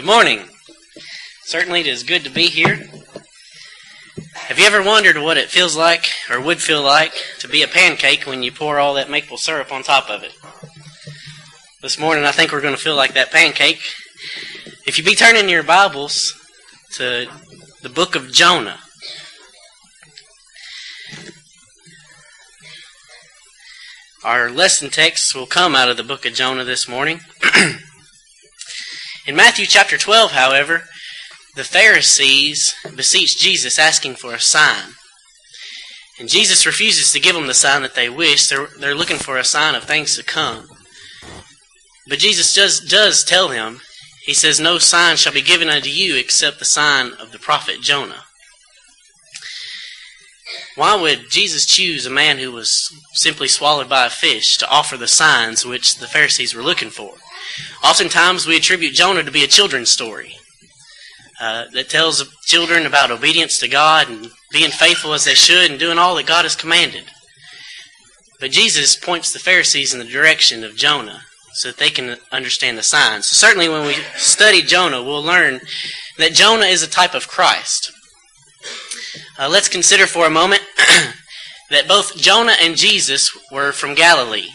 Good 0.00 0.06
morning. 0.06 0.48
Certainly 1.44 1.80
it 1.80 1.86
is 1.86 2.04
good 2.04 2.24
to 2.24 2.30
be 2.30 2.46
here. 2.46 2.88
Have 4.34 4.58
you 4.58 4.64
ever 4.64 4.82
wondered 4.82 5.18
what 5.18 5.36
it 5.36 5.50
feels 5.50 5.76
like, 5.76 6.06
or 6.30 6.40
would 6.40 6.58
feel 6.58 6.80
like, 6.82 7.12
to 7.40 7.48
be 7.48 7.62
a 7.62 7.68
pancake 7.68 8.26
when 8.26 8.42
you 8.42 8.50
pour 8.50 8.78
all 8.78 8.94
that 8.94 9.10
maple 9.10 9.36
syrup 9.36 9.70
on 9.70 9.82
top 9.82 10.08
of 10.08 10.22
it? 10.22 10.32
This 11.82 11.98
morning 11.98 12.24
I 12.24 12.32
think 12.32 12.50
we're 12.50 12.62
going 12.62 12.74
to 12.74 12.80
feel 12.80 12.96
like 12.96 13.12
that 13.12 13.30
pancake. 13.30 13.82
If 14.86 14.96
you 14.96 15.04
be 15.04 15.14
turning 15.14 15.50
your 15.50 15.62
Bibles 15.62 16.32
to 16.92 17.26
the 17.82 17.90
book 17.90 18.16
of 18.16 18.32
Jonah. 18.32 18.78
Our 24.24 24.48
lesson 24.48 24.88
text 24.88 25.34
will 25.34 25.46
come 25.46 25.74
out 25.74 25.90
of 25.90 25.98
the 25.98 26.04
book 26.04 26.24
of 26.24 26.32
Jonah 26.32 26.64
this 26.64 26.88
morning. 26.88 27.20
In 29.30 29.36
Matthew 29.36 29.66
chapter 29.66 29.96
12, 29.96 30.32
however, 30.32 30.82
the 31.54 31.62
Pharisees 31.62 32.74
beseech 32.96 33.38
Jesus 33.38 33.78
asking 33.78 34.16
for 34.16 34.34
a 34.34 34.40
sign. 34.40 34.94
And 36.18 36.28
Jesus 36.28 36.66
refuses 36.66 37.12
to 37.12 37.20
give 37.20 37.36
them 37.36 37.46
the 37.46 37.54
sign 37.54 37.82
that 37.82 37.94
they 37.94 38.10
wish. 38.10 38.48
They're, 38.48 38.66
they're 38.80 38.96
looking 38.96 39.18
for 39.18 39.38
a 39.38 39.44
sign 39.44 39.76
of 39.76 39.84
things 39.84 40.16
to 40.16 40.24
come. 40.24 40.66
But 42.08 42.18
Jesus 42.18 42.52
does, 42.52 42.80
does 42.80 43.22
tell 43.22 43.46
them, 43.46 43.82
He 44.26 44.34
says, 44.34 44.58
No 44.58 44.78
sign 44.78 45.16
shall 45.16 45.32
be 45.32 45.42
given 45.42 45.68
unto 45.68 45.90
you 45.90 46.16
except 46.16 46.58
the 46.58 46.64
sign 46.64 47.12
of 47.12 47.30
the 47.30 47.38
prophet 47.38 47.82
Jonah. 47.82 48.24
Why 50.74 51.00
would 51.00 51.30
Jesus 51.30 51.66
choose 51.66 52.04
a 52.04 52.10
man 52.10 52.38
who 52.38 52.50
was 52.50 52.92
simply 53.12 53.46
swallowed 53.46 53.88
by 53.88 54.06
a 54.06 54.10
fish 54.10 54.56
to 54.56 54.68
offer 54.68 54.96
the 54.96 55.06
signs 55.06 55.64
which 55.64 55.98
the 55.98 56.08
Pharisees 56.08 56.52
were 56.52 56.64
looking 56.64 56.90
for? 56.90 57.14
Oftentimes, 57.84 58.46
we 58.46 58.56
attribute 58.56 58.94
Jonah 58.94 59.22
to 59.22 59.30
be 59.30 59.44
a 59.44 59.48
children's 59.48 59.90
story 59.90 60.36
uh, 61.40 61.64
that 61.72 61.88
tells 61.88 62.22
children 62.42 62.86
about 62.86 63.10
obedience 63.10 63.58
to 63.58 63.68
God 63.68 64.08
and 64.08 64.30
being 64.52 64.70
faithful 64.70 65.14
as 65.14 65.24
they 65.24 65.34
should 65.34 65.70
and 65.70 65.80
doing 65.80 65.98
all 65.98 66.14
that 66.16 66.26
God 66.26 66.44
has 66.44 66.56
commanded. 66.56 67.04
But 68.40 68.50
Jesus 68.50 68.96
points 68.96 69.32
the 69.32 69.38
Pharisees 69.38 69.92
in 69.92 69.98
the 69.98 70.04
direction 70.04 70.64
of 70.64 70.76
Jonah 70.76 71.22
so 71.54 71.68
that 71.68 71.78
they 71.78 71.90
can 71.90 72.16
understand 72.32 72.78
the 72.78 72.82
signs. 72.82 73.26
So 73.26 73.34
certainly, 73.34 73.68
when 73.68 73.86
we 73.86 73.94
study 74.16 74.62
Jonah, 74.62 75.02
we'll 75.02 75.22
learn 75.22 75.60
that 76.18 76.32
Jonah 76.32 76.66
is 76.66 76.82
a 76.82 76.88
type 76.88 77.14
of 77.14 77.28
Christ. 77.28 77.92
Uh, 79.38 79.48
let's 79.48 79.68
consider 79.68 80.06
for 80.06 80.26
a 80.26 80.30
moment 80.30 80.62
that 81.70 81.88
both 81.88 82.16
Jonah 82.16 82.54
and 82.60 82.76
Jesus 82.76 83.30
were 83.50 83.72
from 83.72 83.94
Galilee. 83.94 84.50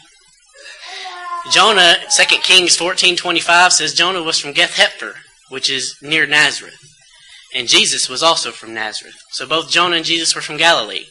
Jonah, 1.52 1.98
2 2.10 2.42
Kings 2.42 2.76
14:25 2.76 3.72
says 3.72 3.94
Jonah 3.94 4.24
was 4.24 4.40
from 4.40 4.54
Gath 4.54 4.76
Hepher, 4.76 5.14
which 5.50 5.70
is 5.70 5.96
near 6.02 6.26
Nazareth. 6.26 6.78
And 7.54 7.68
Jesus 7.68 8.10
was 8.10 8.24
also 8.24 8.52
from 8.52 8.74
Nazareth. 8.74 9.16
So 9.32 9.48
both 9.48 9.70
Jonah 9.70 9.98
and 9.98 10.06
Jesus 10.06 10.36
were 10.36 10.42
from 10.42 10.58
Galilee. 10.58 11.06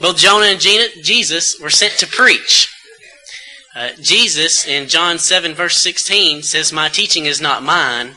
Both 0.00 0.18
Jonah 0.18 0.46
and 0.46 0.60
Jesus 0.60 1.58
were 1.58 1.70
sent 1.70 1.94
to 1.98 2.06
preach. 2.06 2.68
Uh, 3.74 3.90
Jesus 3.98 4.66
in 4.66 4.88
John 4.88 5.18
7 5.18 5.54
verse 5.54 5.80
16 5.80 6.42
says, 6.42 6.72
My 6.72 6.90
teaching 6.90 7.24
is 7.24 7.40
not 7.40 7.62
mine, 7.62 8.16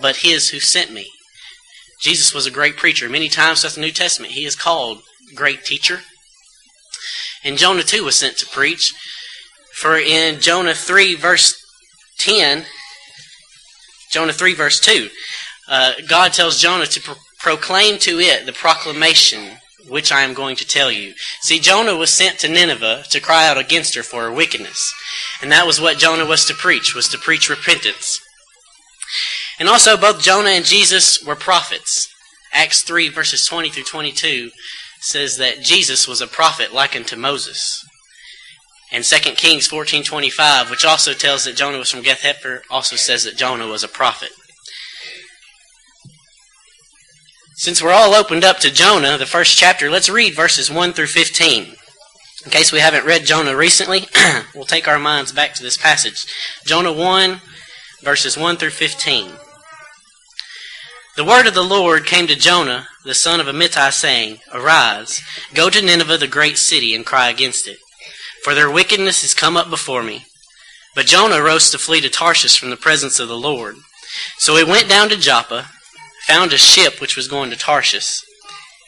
but 0.00 0.16
his 0.16 0.50
who 0.50 0.60
sent 0.60 0.92
me. 0.92 1.08
Jesus 2.02 2.34
was 2.34 2.46
a 2.46 2.50
great 2.50 2.76
preacher. 2.76 3.08
Many 3.08 3.28
times 3.28 3.60
throughout 3.60 3.74
the 3.74 3.80
New 3.80 3.92
Testament, 3.92 4.32
he 4.32 4.44
is 4.44 4.56
called 4.56 5.02
great 5.34 5.64
teacher. 5.64 6.00
And 7.42 7.56
Jonah 7.56 7.82
too 7.82 8.04
was 8.04 8.16
sent 8.16 8.36
to 8.38 8.46
preach. 8.46 8.92
For 9.80 9.96
in 9.96 10.40
Jonah 10.40 10.74
3, 10.74 11.14
verse 11.14 11.56
10, 12.18 12.66
Jonah 14.12 14.34
3, 14.34 14.52
verse 14.52 14.78
2, 14.78 15.08
uh, 15.68 15.92
God 16.06 16.34
tells 16.34 16.60
Jonah 16.60 16.84
to 16.84 17.00
pro- 17.00 17.14
proclaim 17.38 17.98
to 18.00 18.18
it 18.18 18.44
the 18.44 18.52
proclamation 18.52 19.56
which 19.88 20.12
I 20.12 20.20
am 20.20 20.34
going 20.34 20.56
to 20.56 20.66
tell 20.66 20.92
you. 20.92 21.14
See, 21.40 21.58
Jonah 21.58 21.96
was 21.96 22.10
sent 22.10 22.38
to 22.40 22.48
Nineveh 22.48 23.04
to 23.08 23.20
cry 23.20 23.48
out 23.48 23.56
against 23.56 23.94
her 23.94 24.02
for 24.02 24.24
her 24.24 24.32
wickedness. 24.32 24.92
And 25.40 25.50
that 25.50 25.66
was 25.66 25.80
what 25.80 25.96
Jonah 25.96 26.26
was 26.26 26.44
to 26.44 26.54
preach, 26.54 26.94
was 26.94 27.08
to 27.08 27.18
preach 27.18 27.48
repentance. 27.48 28.20
And 29.58 29.66
also, 29.66 29.96
both 29.96 30.20
Jonah 30.20 30.50
and 30.50 30.64
Jesus 30.66 31.24
were 31.24 31.36
prophets. 31.36 32.12
Acts 32.52 32.82
3, 32.82 33.08
verses 33.08 33.46
20 33.46 33.70
through 33.70 33.84
22 33.84 34.50
says 35.00 35.38
that 35.38 35.62
Jesus 35.62 36.06
was 36.06 36.20
a 36.20 36.26
prophet 36.26 36.74
like 36.74 36.94
unto 36.94 37.16
Moses. 37.16 37.82
And 38.92 39.04
2 39.04 39.16
Kings 39.32 39.68
14.25, 39.68 40.70
which 40.70 40.84
also 40.84 41.12
tells 41.12 41.44
that 41.44 41.56
Jonah 41.56 41.78
was 41.78 41.90
from 41.90 42.02
Gath 42.02 42.22
Hepher, 42.22 42.62
also 42.70 42.96
says 42.96 43.22
that 43.24 43.36
Jonah 43.36 43.68
was 43.68 43.84
a 43.84 43.88
prophet. 43.88 44.30
Since 47.54 47.82
we're 47.82 47.92
all 47.92 48.14
opened 48.14 48.42
up 48.42 48.58
to 48.60 48.70
Jonah, 48.70 49.16
the 49.16 49.26
first 49.26 49.56
chapter, 49.56 49.90
let's 49.90 50.08
read 50.08 50.34
verses 50.34 50.70
1 50.70 50.92
through 50.92 51.06
15. 51.06 51.74
In 52.44 52.50
case 52.50 52.72
we 52.72 52.80
haven't 52.80 53.04
read 53.04 53.26
Jonah 53.26 53.54
recently, 53.54 54.08
we'll 54.54 54.64
take 54.64 54.88
our 54.88 54.98
minds 54.98 55.30
back 55.30 55.54
to 55.54 55.62
this 55.62 55.76
passage. 55.76 56.24
Jonah 56.64 56.92
1, 56.92 57.40
verses 58.02 58.36
1 58.36 58.56
through 58.56 58.70
15. 58.70 59.32
The 61.16 61.24
word 61.24 61.46
of 61.46 61.54
the 61.54 61.62
Lord 61.62 62.06
came 62.06 62.26
to 62.26 62.34
Jonah, 62.34 62.88
the 63.04 63.14
son 63.14 63.40
of 63.40 63.46
Amittai, 63.46 63.92
saying, 63.92 64.38
Arise, 64.52 65.22
go 65.54 65.68
to 65.68 65.82
Nineveh, 65.82 66.16
the 66.16 66.26
great 66.26 66.56
city, 66.56 66.94
and 66.94 67.04
cry 67.04 67.28
against 67.28 67.68
it 67.68 67.78
for 68.44 68.54
their 68.54 68.70
wickedness 68.70 69.22
is 69.22 69.34
come 69.34 69.56
up 69.56 69.70
before 69.70 70.02
me. 70.02 70.26
But 70.94 71.06
Jonah 71.06 71.42
rose 71.42 71.70
to 71.70 71.78
flee 71.78 72.00
to 72.00 72.08
Tarshish 72.08 72.58
from 72.58 72.70
the 72.70 72.76
presence 72.76 73.20
of 73.20 73.28
the 73.28 73.36
Lord. 73.36 73.76
So 74.38 74.56
he 74.56 74.64
went 74.64 74.88
down 74.88 75.08
to 75.10 75.16
Joppa, 75.16 75.68
found 76.26 76.52
a 76.52 76.58
ship 76.58 77.00
which 77.00 77.16
was 77.16 77.28
going 77.28 77.50
to 77.50 77.56
Tarshish. 77.56 78.22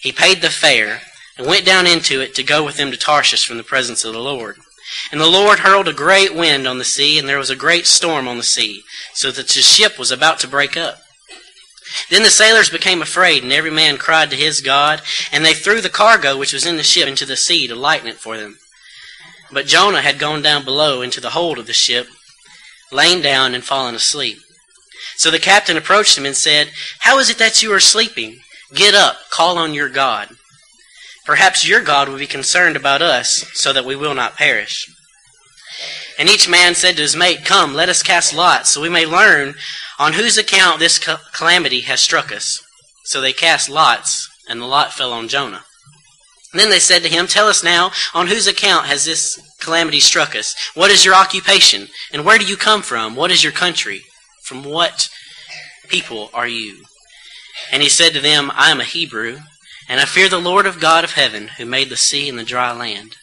He 0.00 0.10
paid 0.10 0.42
the 0.42 0.50
fare, 0.50 1.02
and 1.38 1.46
went 1.46 1.64
down 1.64 1.86
into 1.86 2.20
it 2.20 2.34
to 2.34 2.42
go 2.42 2.64
with 2.64 2.76
them 2.76 2.90
to 2.90 2.96
Tarshish 2.96 3.46
from 3.46 3.56
the 3.56 3.62
presence 3.62 4.04
of 4.04 4.12
the 4.12 4.18
Lord. 4.18 4.56
And 5.10 5.20
the 5.20 5.26
Lord 5.26 5.60
hurled 5.60 5.88
a 5.88 5.92
great 5.92 6.34
wind 6.34 6.66
on 6.66 6.78
the 6.78 6.84
sea, 6.84 7.18
and 7.18 7.28
there 7.28 7.38
was 7.38 7.50
a 7.50 7.56
great 7.56 7.86
storm 7.86 8.26
on 8.26 8.36
the 8.36 8.42
sea, 8.42 8.82
so 9.14 9.30
that 9.30 9.48
the 9.48 9.62
ship 9.62 9.98
was 9.98 10.10
about 10.10 10.40
to 10.40 10.48
break 10.48 10.76
up. 10.76 10.98
Then 12.10 12.22
the 12.22 12.30
sailors 12.30 12.70
became 12.70 13.02
afraid, 13.02 13.42
and 13.42 13.52
every 13.52 13.70
man 13.70 13.96
cried 13.96 14.30
to 14.30 14.36
his 14.36 14.60
God, 14.60 15.02
and 15.30 15.44
they 15.44 15.54
threw 15.54 15.80
the 15.80 15.88
cargo 15.88 16.36
which 16.36 16.52
was 16.52 16.66
in 16.66 16.76
the 16.76 16.82
ship 16.82 17.06
into 17.06 17.26
the 17.26 17.36
sea 17.36 17.66
to 17.68 17.74
lighten 17.74 18.08
it 18.08 18.16
for 18.16 18.36
them. 18.36 18.58
But 19.52 19.66
Jonah 19.66 20.02
had 20.02 20.18
gone 20.18 20.42
down 20.42 20.64
below 20.64 21.02
into 21.02 21.20
the 21.20 21.30
hold 21.30 21.58
of 21.58 21.66
the 21.66 21.72
ship, 21.72 22.06
lain 22.90 23.20
down 23.22 23.54
and 23.54 23.62
fallen 23.62 23.94
asleep. 23.94 24.38
So 25.16 25.30
the 25.30 25.38
captain 25.38 25.76
approached 25.76 26.16
him 26.16 26.26
and 26.26 26.36
said, 26.36 26.70
How 27.00 27.18
is 27.18 27.28
it 27.28 27.38
that 27.38 27.62
you 27.62 27.72
are 27.72 27.80
sleeping? 27.80 28.40
Get 28.74 28.94
up, 28.94 29.16
call 29.30 29.58
on 29.58 29.74
your 29.74 29.88
God. 29.88 30.30
Perhaps 31.26 31.68
your 31.68 31.82
God 31.82 32.08
will 32.08 32.18
be 32.18 32.26
concerned 32.26 32.76
about 32.76 33.02
us, 33.02 33.44
so 33.54 33.72
that 33.72 33.84
we 33.84 33.94
will 33.94 34.14
not 34.14 34.36
perish. 34.36 34.86
And 36.18 36.28
each 36.28 36.48
man 36.48 36.74
said 36.74 36.96
to 36.96 37.02
his 37.02 37.14
mate, 37.14 37.44
Come, 37.44 37.74
let 37.74 37.88
us 37.88 38.02
cast 38.02 38.34
lots, 38.34 38.70
so 38.70 38.80
we 38.80 38.88
may 38.88 39.06
learn 39.06 39.54
on 39.98 40.14
whose 40.14 40.36
account 40.36 40.78
this 40.78 40.98
calamity 40.98 41.82
has 41.82 42.00
struck 42.00 42.32
us. 42.32 42.60
So 43.04 43.20
they 43.20 43.32
cast 43.32 43.68
lots, 43.68 44.28
and 44.48 44.60
the 44.60 44.66
lot 44.66 44.92
fell 44.92 45.12
on 45.12 45.28
Jonah. 45.28 45.64
Then 46.54 46.68
they 46.68 46.78
said 46.78 47.02
to 47.02 47.08
him, 47.08 47.26
Tell 47.26 47.48
us 47.48 47.64
now, 47.64 47.92
on 48.12 48.26
whose 48.26 48.46
account 48.46 48.86
has 48.86 49.04
this 49.04 49.40
calamity 49.58 50.00
struck 50.00 50.36
us? 50.36 50.54
What 50.74 50.90
is 50.90 51.04
your 51.04 51.14
occupation? 51.14 51.88
And 52.12 52.24
where 52.24 52.38
do 52.38 52.44
you 52.44 52.56
come 52.56 52.82
from? 52.82 53.14
What 53.14 53.30
is 53.30 53.42
your 53.42 53.52
country? 53.52 54.02
From 54.44 54.62
what 54.62 55.08
people 55.88 56.30
are 56.34 56.48
you? 56.48 56.84
And 57.70 57.82
he 57.82 57.88
said 57.88 58.12
to 58.12 58.20
them, 58.20 58.50
I 58.54 58.70
am 58.70 58.80
a 58.80 58.84
Hebrew, 58.84 59.38
and 59.88 60.00
I 60.00 60.04
fear 60.04 60.28
the 60.28 60.38
Lord 60.38 60.66
of 60.66 60.80
God 60.80 61.04
of 61.04 61.12
heaven, 61.12 61.48
who 61.56 61.64
made 61.64 61.88
the 61.88 61.96
sea 61.96 62.28
and 62.28 62.38
the 62.38 62.44
dry 62.44 62.72
land. 62.72 63.16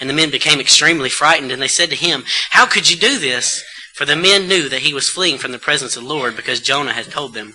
And 0.00 0.08
the 0.08 0.14
men 0.14 0.30
became 0.30 0.60
extremely 0.60 1.10
frightened, 1.10 1.52
and 1.52 1.62
they 1.62 1.68
said 1.68 1.90
to 1.90 1.96
him, 1.96 2.24
How 2.50 2.66
could 2.66 2.90
you 2.90 2.96
do 2.96 3.18
this? 3.18 3.62
For 3.94 4.04
the 4.04 4.16
men 4.16 4.48
knew 4.48 4.68
that 4.68 4.80
he 4.80 4.94
was 4.94 5.10
fleeing 5.10 5.38
from 5.38 5.52
the 5.52 5.58
presence 5.58 5.96
of 5.96 6.02
the 6.02 6.08
Lord, 6.08 6.34
because 6.34 6.60
Jonah 6.60 6.94
had 6.94 7.10
told 7.10 7.34
them. 7.34 7.54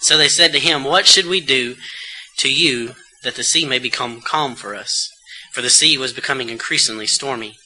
So 0.00 0.18
they 0.18 0.28
said 0.28 0.52
to 0.52 0.60
him, 0.60 0.84
What 0.84 1.06
should 1.06 1.26
we 1.26 1.40
do 1.40 1.76
to 2.38 2.52
you 2.52 2.94
that 3.24 3.34
the 3.34 3.42
sea 3.42 3.66
may 3.66 3.78
become 3.78 4.20
calm 4.20 4.54
for 4.54 4.74
us, 4.74 5.10
for 5.52 5.62
the 5.62 5.70
sea 5.70 5.98
was 5.98 6.12
becoming 6.12 6.48
increasingly 6.48 7.06
stormy. 7.06 7.56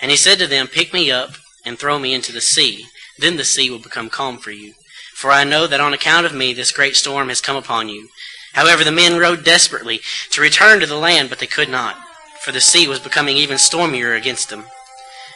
And 0.00 0.10
he 0.10 0.16
said 0.16 0.38
to 0.38 0.46
them, 0.46 0.68
Pick 0.68 0.92
me 0.92 1.10
up 1.10 1.30
and 1.64 1.78
throw 1.78 1.98
me 1.98 2.14
into 2.14 2.32
the 2.32 2.40
sea, 2.40 2.86
then 3.18 3.36
the 3.36 3.44
sea 3.44 3.68
will 3.70 3.80
become 3.80 4.08
calm 4.08 4.38
for 4.38 4.52
you. 4.52 4.74
For 5.14 5.32
I 5.32 5.42
know 5.42 5.66
that 5.66 5.80
on 5.80 5.92
account 5.92 6.26
of 6.26 6.34
me 6.34 6.52
this 6.52 6.70
great 6.70 6.94
storm 6.94 7.28
has 7.28 7.40
come 7.40 7.56
upon 7.56 7.88
you. 7.88 8.08
However, 8.52 8.84
the 8.84 8.92
men 8.92 9.18
rowed 9.18 9.44
desperately 9.44 10.00
to 10.30 10.40
return 10.40 10.80
to 10.80 10.86
the 10.86 10.96
land, 10.96 11.28
but 11.28 11.40
they 11.40 11.46
could 11.46 11.68
not, 11.68 11.96
for 12.44 12.52
the 12.52 12.60
sea 12.60 12.86
was 12.86 13.00
becoming 13.00 13.36
even 13.36 13.58
stormier 13.58 14.14
against 14.14 14.48
them. 14.48 14.64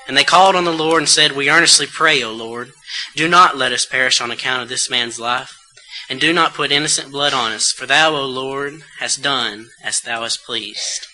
And 0.06 0.16
they 0.16 0.24
called 0.24 0.56
on 0.56 0.64
the 0.64 0.72
Lord 0.72 1.02
and 1.02 1.08
said, 1.08 1.32
We 1.32 1.50
earnestly 1.50 1.86
pray, 1.86 2.22
O 2.22 2.32
Lord, 2.32 2.72
do 3.16 3.28
not 3.28 3.56
let 3.56 3.72
us 3.72 3.86
perish 3.86 4.20
on 4.20 4.30
account 4.30 4.62
of 4.62 4.68
this 4.68 4.90
man's 4.90 5.18
life 5.18 5.61
and 6.12 6.20
do 6.20 6.30
not 6.30 6.52
put 6.52 6.70
innocent 6.70 7.10
blood 7.10 7.32
on 7.32 7.52
us, 7.52 7.72
for 7.72 7.86
thou, 7.86 8.14
O 8.14 8.26
Lord, 8.26 8.82
hast 8.98 9.22
done 9.22 9.68
as 9.82 9.98
thou 10.02 10.24
hast 10.24 10.44
pleased. 10.44 11.06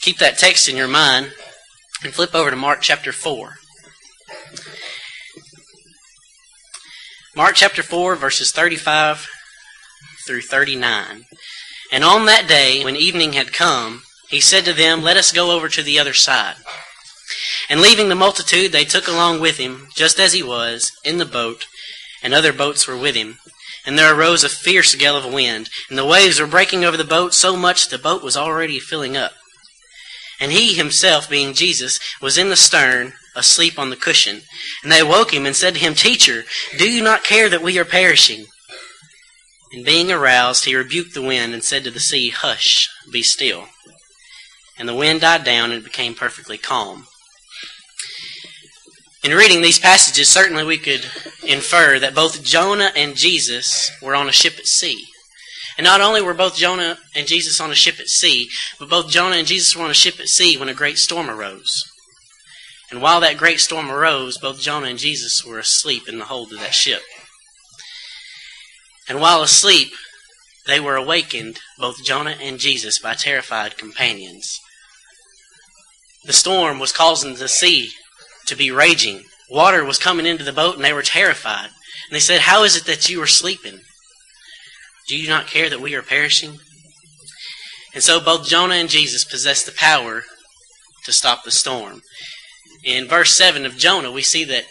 Keep 0.00 0.18
that 0.18 0.36
text 0.36 0.68
in 0.68 0.74
your 0.74 0.88
mind 0.88 1.30
and 2.02 2.12
flip 2.12 2.34
over 2.34 2.50
to 2.50 2.56
Mark 2.56 2.80
chapter 2.82 3.12
4. 3.12 3.52
Mark 7.36 7.54
chapter 7.54 7.84
4, 7.84 8.16
verses 8.16 8.50
35 8.50 9.28
through 10.26 10.40
39. 10.40 11.26
And 11.92 12.02
on 12.02 12.26
that 12.26 12.48
day, 12.48 12.82
when 12.82 12.96
evening 12.96 13.34
had 13.34 13.52
come, 13.52 14.02
he 14.28 14.40
said 14.40 14.64
to 14.64 14.72
them, 14.72 15.04
Let 15.04 15.16
us 15.16 15.30
go 15.30 15.52
over 15.52 15.68
to 15.68 15.84
the 15.84 16.00
other 16.00 16.14
side. 16.14 16.56
And 17.70 17.80
leaving 17.80 18.08
the 18.08 18.16
multitude, 18.16 18.72
they 18.72 18.84
took 18.84 19.06
along 19.06 19.38
with 19.38 19.58
him, 19.58 19.86
just 19.94 20.18
as 20.18 20.32
he 20.32 20.42
was, 20.42 20.90
in 21.04 21.18
the 21.18 21.24
boat, 21.24 21.68
and 22.26 22.34
other 22.34 22.52
boats 22.52 22.88
were 22.88 22.96
with 22.96 23.14
him. 23.14 23.38
And 23.86 23.96
there 23.96 24.12
arose 24.12 24.42
a 24.42 24.48
fierce 24.48 24.96
gale 24.96 25.16
of 25.16 25.32
wind, 25.32 25.70
and 25.88 25.96
the 25.96 26.04
waves 26.04 26.40
were 26.40 26.46
breaking 26.48 26.84
over 26.84 26.96
the 26.96 27.04
boat 27.04 27.34
so 27.34 27.56
much 27.56 27.88
that 27.88 27.96
the 27.96 28.02
boat 28.02 28.20
was 28.20 28.36
already 28.36 28.80
filling 28.80 29.16
up. 29.16 29.30
And 30.40 30.50
he 30.50 30.74
himself, 30.74 31.30
being 31.30 31.54
Jesus, 31.54 32.00
was 32.20 32.36
in 32.36 32.48
the 32.48 32.56
stern, 32.56 33.12
asleep 33.36 33.78
on 33.78 33.90
the 33.90 33.96
cushion. 33.96 34.40
And 34.82 34.90
they 34.90 34.98
awoke 34.98 35.32
him 35.32 35.46
and 35.46 35.54
said 35.54 35.74
to 35.74 35.80
him, 35.80 35.94
Teacher, 35.94 36.42
do 36.76 36.90
you 36.90 37.00
not 37.00 37.22
care 37.22 37.48
that 37.48 37.62
we 37.62 37.78
are 37.78 37.84
perishing? 37.84 38.46
And 39.72 39.84
being 39.84 40.10
aroused, 40.10 40.64
he 40.64 40.74
rebuked 40.74 41.14
the 41.14 41.22
wind 41.22 41.54
and 41.54 41.62
said 41.62 41.84
to 41.84 41.92
the 41.92 42.00
sea, 42.00 42.30
Hush, 42.30 42.90
be 43.12 43.22
still. 43.22 43.66
And 44.76 44.88
the 44.88 44.96
wind 44.96 45.20
died 45.20 45.44
down 45.44 45.70
and 45.70 45.84
became 45.84 46.16
perfectly 46.16 46.58
calm. 46.58 47.06
In 49.24 49.32
reading 49.32 49.62
these 49.62 49.78
passages, 49.78 50.28
certainly 50.28 50.64
we 50.64 50.78
could 50.78 51.04
infer 51.42 51.98
that 51.98 52.14
both 52.14 52.44
Jonah 52.44 52.92
and 52.94 53.16
Jesus 53.16 53.90
were 54.00 54.14
on 54.14 54.28
a 54.28 54.32
ship 54.32 54.54
at 54.58 54.66
sea. 54.66 55.04
And 55.78 55.84
not 55.84 56.00
only 56.00 56.22
were 56.22 56.34
both 56.34 56.56
Jonah 56.56 56.98
and 57.14 57.26
Jesus 57.26 57.60
on 57.60 57.70
a 57.70 57.74
ship 57.74 58.00
at 58.00 58.08
sea, 58.08 58.48
but 58.78 58.88
both 58.88 59.10
Jonah 59.10 59.36
and 59.36 59.46
Jesus 59.46 59.76
were 59.76 59.84
on 59.84 59.90
a 59.90 59.94
ship 59.94 60.18
at 60.20 60.28
sea 60.28 60.56
when 60.56 60.68
a 60.68 60.74
great 60.74 60.96
storm 60.96 61.28
arose. 61.28 61.84
And 62.90 63.02
while 63.02 63.20
that 63.20 63.36
great 63.36 63.60
storm 63.60 63.90
arose, 63.90 64.38
both 64.38 64.60
Jonah 64.60 64.86
and 64.86 64.98
Jesus 64.98 65.44
were 65.44 65.58
asleep 65.58 66.08
in 66.08 66.18
the 66.18 66.26
hold 66.26 66.52
of 66.52 66.60
that 66.60 66.74
ship. 66.74 67.02
And 69.08 69.20
while 69.20 69.42
asleep, 69.42 69.92
they 70.66 70.80
were 70.80 70.96
awakened, 70.96 71.58
both 71.78 72.04
Jonah 72.04 72.36
and 72.40 72.58
Jesus, 72.58 72.98
by 72.98 73.14
terrified 73.14 73.76
companions. 73.76 74.58
The 76.24 76.32
storm 76.32 76.78
was 76.78 76.92
causing 76.92 77.34
the 77.34 77.48
sea 77.48 77.90
to 78.46 78.56
be 78.56 78.70
raging. 78.70 79.24
Water 79.50 79.84
was 79.84 79.98
coming 79.98 80.26
into 80.26 80.44
the 80.44 80.52
boat, 80.52 80.76
and 80.76 80.84
they 80.84 80.92
were 80.92 81.02
terrified. 81.02 81.66
And 81.66 82.14
they 82.14 82.20
said, 82.20 82.42
How 82.42 82.64
is 82.64 82.76
it 82.76 82.84
that 82.86 83.08
you 83.08 83.22
are 83.22 83.26
sleeping? 83.26 83.80
Do 85.08 85.16
you 85.16 85.28
not 85.28 85.46
care 85.46 85.70
that 85.70 85.80
we 85.80 85.94
are 85.94 86.02
perishing? 86.02 86.58
And 87.94 88.02
so 88.02 88.20
both 88.20 88.46
Jonah 88.46 88.74
and 88.74 88.90
Jesus 88.90 89.24
possessed 89.24 89.66
the 89.66 89.72
power 89.72 90.24
to 91.04 91.12
stop 91.12 91.44
the 91.44 91.50
storm. 91.50 92.02
In 92.84 93.08
verse 93.08 93.32
7 93.34 93.64
of 93.64 93.76
Jonah, 93.76 94.12
we 94.12 94.22
see 94.22 94.44
that 94.44 94.64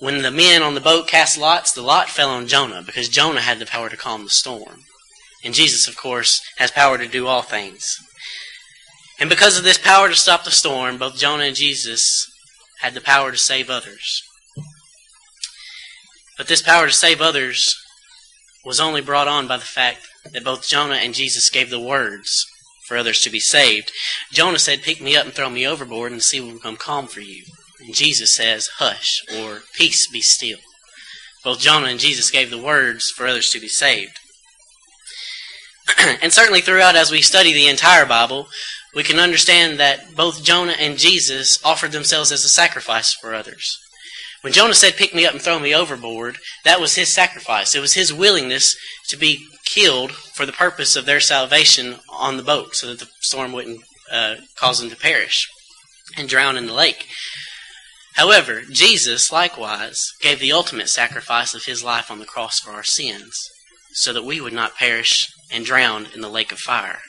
when 0.00 0.22
the 0.22 0.30
men 0.30 0.62
on 0.62 0.74
the 0.74 0.80
boat 0.80 1.06
cast 1.06 1.38
lots, 1.38 1.72
the 1.72 1.82
lot 1.82 2.08
fell 2.08 2.30
on 2.30 2.46
Jonah 2.46 2.82
because 2.84 3.08
Jonah 3.08 3.40
had 3.40 3.58
the 3.58 3.66
power 3.66 3.88
to 3.88 3.96
calm 3.96 4.24
the 4.24 4.30
storm. 4.30 4.80
And 5.44 5.54
Jesus, 5.54 5.86
of 5.86 5.96
course, 5.96 6.40
has 6.56 6.70
power 6.70 6.96
to 6.98 7.06
do 7.06 7.26
all 7.26 7.42
things. 7.42 7.98
And 9.20 9.28
because 9.28 9.58
of 9.58 9.64
this 9.64 9.78
power 9.78 10.08
to 10.08 10.16
stop 10.16 10.44
the 10.44 10.50
storm, 10.50 10.98
both 10.98 11.16
Jonah 11.16 11.44
and 11.44 11.56
Jesus 11.56 12.26
had 12.84 12.92
the 12.92 13.00
power 13.00 13.32
to 13.32 13.38
save 13.38 13.70
others. 13.70 14.22
But 16.36 16.48
this 16.48 16.60
power 16.60 16.86
to 16.86 16.92
save 16.92 17.22
others 17.22 17.74
was 18.62 18.78
only 18.78 19.00
brought 19.00 19.26
on 19.26 19.48
by 19.48 19.56
the 19.56 19.64
fact 19.64 20.06
that 20.30 20.44
both 20.44 20.68
Jonah 20.68 20.96
and 20.96 21.14
Jesus 21.14 21.48
gave 21.48 21.70
the 21.70 21.80
words 21.80 22.44
for 22.86 22.98
others 22.98 23.22
to 23.22 23.30
be 23.30 23.40
saved. 23.40 23.90
Jonah 24.32 24.58
said, 24.58 24.82
Pick 24.82 25.00
me 25.00 25.16
up 25.16 25.24
and 25.24 25.34
throw 25.34 25.48
me 25.48 25.66
overboard, 25.66 26.12
and 26.12 26.20
the 26.20 26.24
sea 26.24 26.40
will 26.40 26.52
become 26.52 26.76
calm 26.76 27.06
for 27.06 27.20
you. 27.20 27.44
And 27.80 27.94
Jesus 27.94 28.36
says, 28.36 28.68
Hush, 28.76 29.22
or 29.34 29.62
Peace 29.74 30.06
be 30.10 30.20
still. 30.20 30.58
Both 31.42 31.60
Jonah 31.60 31.86
and 31.86 31.98
Jesus 32.00 32.30
gave 32.30 32.50
the 32.50 32.62
words 32.62 33.10
for 33.10 33.26
others 33.26 33.48
to 33.50 33.60
be 33.60 33.68
saved. 33.68 34.18
and 36.22 36.34
certainly 36.34 36.60
throughout, 36.60 36.96
as 36.96 37.10
we 37.10 37.22
study 37.22 37.54
the 37.54 37.68
entire 37.68 38.04
Bible, 38.04 38.48
we 38.94 39.02
can 39.02 39.18
understand 39.18 39.78
that 39.80 40.14
both 40.14 40.44
Jonah 40.44 40.76
and 40.78 40.98
Jesus 40.98 41.58
offered 41.64 41.92
themselves 41.92 42.30
as 42.32 42.44
a 42.44 42.48
sacrifice 42.48 43.12
for 43.14 43.34
others. 43.34 43.78
When 44.42 44.52
Jonah 44.52 44.74
said, 44.74 44.96
Pick 44.96 45.14
me 45.14 45.26
up 45.26 45.32
and 45.32 45.40
throw 45.40 45.58
me 45.58 45.74
overboard, 45.74 46.38
that 46.64 46.80
was 46.80 46.94
his 46.94 47.14
sacrifice. 47.14 47.74
It 47.74 47.80
was 47.80 47.94
his 47.94 48.12
willingness 48.12 48.76
to 49.08 49.16
be 49.16 49.46
killed 49.64 50.12
for 50.12 50.44
the 50.44 50.52
purpose 50.52 50.96
of 50.96 51.06
their 51.06 51.20
salvation 51.20 51.96
on 52.10 52.36
the 52.36 52.42
boat 52.42 52.74
so 52.74 52.88
that 52.88 53.00
the 53.00 53.08
storm 53.20 53.52
wouldn't 53.52 53.80
uh, 54.12 54.36
cause 54.56 54.80
them 54.80 54.90
to 54.90 54.96
perish 54.96 55.48
and 56.16 56.28
drown 56.28 56.56
in 56.56 56.66
the 56.66 56.74
lake. 56.74 57.08
However, 58.16 58.62
Jesus 58.70 59.32
likewise 59.32 60.12
gave 60.20 60.38
the 60.38 60.52
ultimate 60.52 60.88
sacrifice 60.88 61.54
of 61.54 61.64
his 61.64 61.82
life 61.82 62.10
on 62.10 62.20
the 62.20 62.26
cross 62.26 62.60
for 62.60 62.70
our 62.70 62.84
sins 62.84 63.48
so 63.94 64.12
that 64.12 64.24
we 64.24 64.40
would 64.40 64.52
not 64.52 64.76
perish 64.76 65.32
and 65.50 65.64
drown 65.64 66.06
in 66.14 66.20
the 66.20 66.28
lake 66.28 66.52
of 66.52 66.58
fire. 66.58 67.00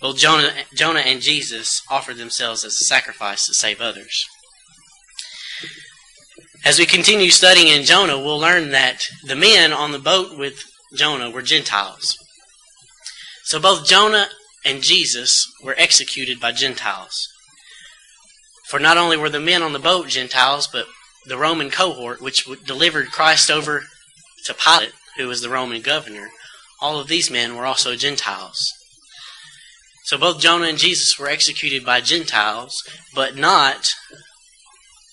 Both 0.00 0.18
Jonah, 0.18 0.52
Jonah 0.74 1.00
and 1.00 1.20
Jesus 1.20 1.82
offered 1.90 2.18
themselves 2.18 2.64
as 2.64 2.74
a 2.74 2.84
sacrifice 2.84 3.46
to 3.46 3.54
save 3.54 3.80
others. 3.80 4.24
As 6.64 6.78
we 6.78 6.86
continue 6.86 7.30
studying 7.30 7.68
in 7.68 7.84
Jonah, 7.84 8.18
we'll 8.18 8.38
learn 8.38 8.70
that 8.72 9.06
the 9.24 9.36
men 9.36 9.72
on 9.72 9.92
the 9.92 9.98
boat 9.98 10.36
with 10.36 10.64
Jonah 10.96 11.30
were 11.30 11.42
Gentiles. 11.42 12.16
So 13.44 13.60
both 13.60 13.86
Jonah 13.86 14.26
and 14.64 14.82
Jesus 14.82 15.46
were 15.62 15.76
executed 15.78 16.40
by 16.40 16.52
Gentiles. 16.52 17.28
For 18.68 18.80
not 18.80 18.98
only 18.98 19.16
were 19.16 19.30
the 19.30 19.38
men 19.38 19.62
on 19.62 19.72
the 19.72 19.78
boat 19.78 20.08
Gentiles, 20.08 20.66
but 20.66 20.86
the 21.24 21.38
Roman 21.38 21.70
cohort, 21.70 22.20
which 22.20 22.48
delivered 22.64 23.12
Christ 23.12 23.50
over 23.50 23.84
to 24.44 24.54
Pilate, 24.54 24.92
who 25.16 25.28
was 25.28 25.40
the 25.40 25.48
Roman 25.48 25.82
governor, 25.82 26.30
all 26.80 26.98
of 26.98 27.08
these 27.08 27.30
men 27.30 27.54
were 27.54 27.64
also 27.64 27.94
Gentiles. 27.94 28.58
So 30.06 30.16
both 30.16 30.38
Jonah 30.38 30.66
and 30.66 30.78
Jesus 30.78 31.18
were 31.18 31.28
executed 31.28 31.84
by 31.84 32.00
Gentiles, 32.00 32.80
but 33.12 33.34
not 33.34 33.88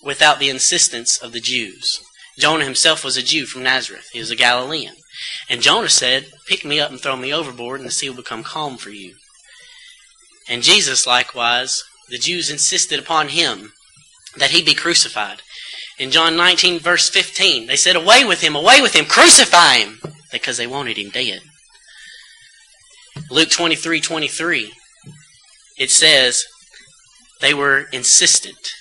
without 0.04 0.38
the 0.38 0.48
insistence 0.48 1.18
of 1.18 1.32
the 1.32 1.40
Jews. 1.40 2.00
Jonah 2.38 2.64
himself 2.64 3.02
was 3.02 3.16
a 3.16 3.22
Jew 3.22 3.44
from 3.44 3.64
Nazareth. 3.64 4.08
He 4.12 4.20
was 4.20 4.30
a 4.30 4.36
Galilean. 4.36 4.94
And 5.50 5.62
Jonah 5.62 5.88
said, 5.88 6.26
Pick 6.46 6.64
me 6.64 6.78
up 6.78 6.92
and 6.92 7.00
throw 7.00 7.16
me 7.16 7.34
overboard, 7.34 7.80
and 7.80 7.88
the 7.88 7.92
sea 7.92 8.08
will 8.08 8.18
become 8.18 8.44
calm 8.44 8.76
for 8.76 8.90
you. 8.90 9.16
And 10.48 10.62
Jesus, 10.62 11.08
likewise, 11.08 11.82
the 12.08 12.18
Jews 12.18 12.48
insisted 12.48 13.00
upon 13.00 13.30
him 13.30 13.72
that 14.36 14.50
he 14.50 14.62
be 14.62 14.74
crucified. 14.74 15.42
In 15.98 16.12
John 16.12 16.36
19, 16.36 16.78
verse 16.78 17.10
15, 17.10 17.66
they 17.66 17.74
said, 17.74 17.96
Away 17.96 18.24
with 18.24 18.42
him, 18.42 18.54
away 18.54 18.80
with 18.80 18.94
him, 18.94 19.06
crucify 19.06 19.78
him, 19.78 19.98
because 20.30 20.56
they 20.56 20.68
wanted 20.68 20.98
him 20.98 21.10
dead. 21.10 21.40
Luke 23.28 23.50
23, 23.50 24.00
23, 24.00 24.72
it 25.78 25.90
says, 25.90 26.44
They 27.40 27.54
were 27.54 27.86
insistent 27.92 28.72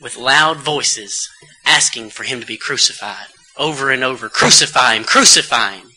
with 0.00 0.16
loud 0.16 0.58
voices 0.58 1.28
asking 1.64 2.10
for 2.10 2.24
him 2.24 2.40
to 2.40 2.46
be 2.46 2.56
crucified 2.56 3.26
over 3.56 3.90
and 3.90 4.02
over. 4.02 4.28
Crucify 4.28 4.94
him, 4.94 5.04
crucify 5.04 5.74
him. 5.74 5.90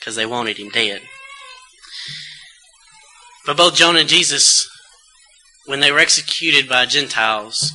Because 0.00 0.16
they 0.16 0.26
wanted 0.26 0.58
him 0.58 0.70
dead. 0.70 1.02
But 3.46 3.56
both 3.56 3.74
Jonah 3.74 4.00
and 4.00 4.08
Jesus, 4.08 4.68
when 5.66 5.80
they 5.80 5.92
were 5.92 5.98
executed 5.98 6.68
by 6.68 6.86
Gentiles, 6.86 7.72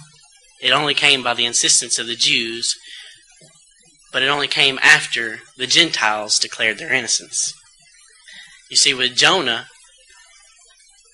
it 0.62 0.72
only 0.72 0.94
came 0.94 1.24
by 1.24 1.34
the 1.34 1.46
insistence 1.46 2.00
of 2.00 2.08
the 2.08 2.16
Jews, 2.16 2.76
but 4.12 4.24
it 4.24 4.28
only 4.28 4.48
came 4.48 4.80
after 4.82 5.40
the 5.58 5.68
Gentiles 5.68 6.40
declared 6.40 6.80
their 6.80 6.94
innocence. 6.94 7.54
You 8.70 8.76
see, 8.76 8.94
with 8.94 9.16
Jonah, 9.16 9.68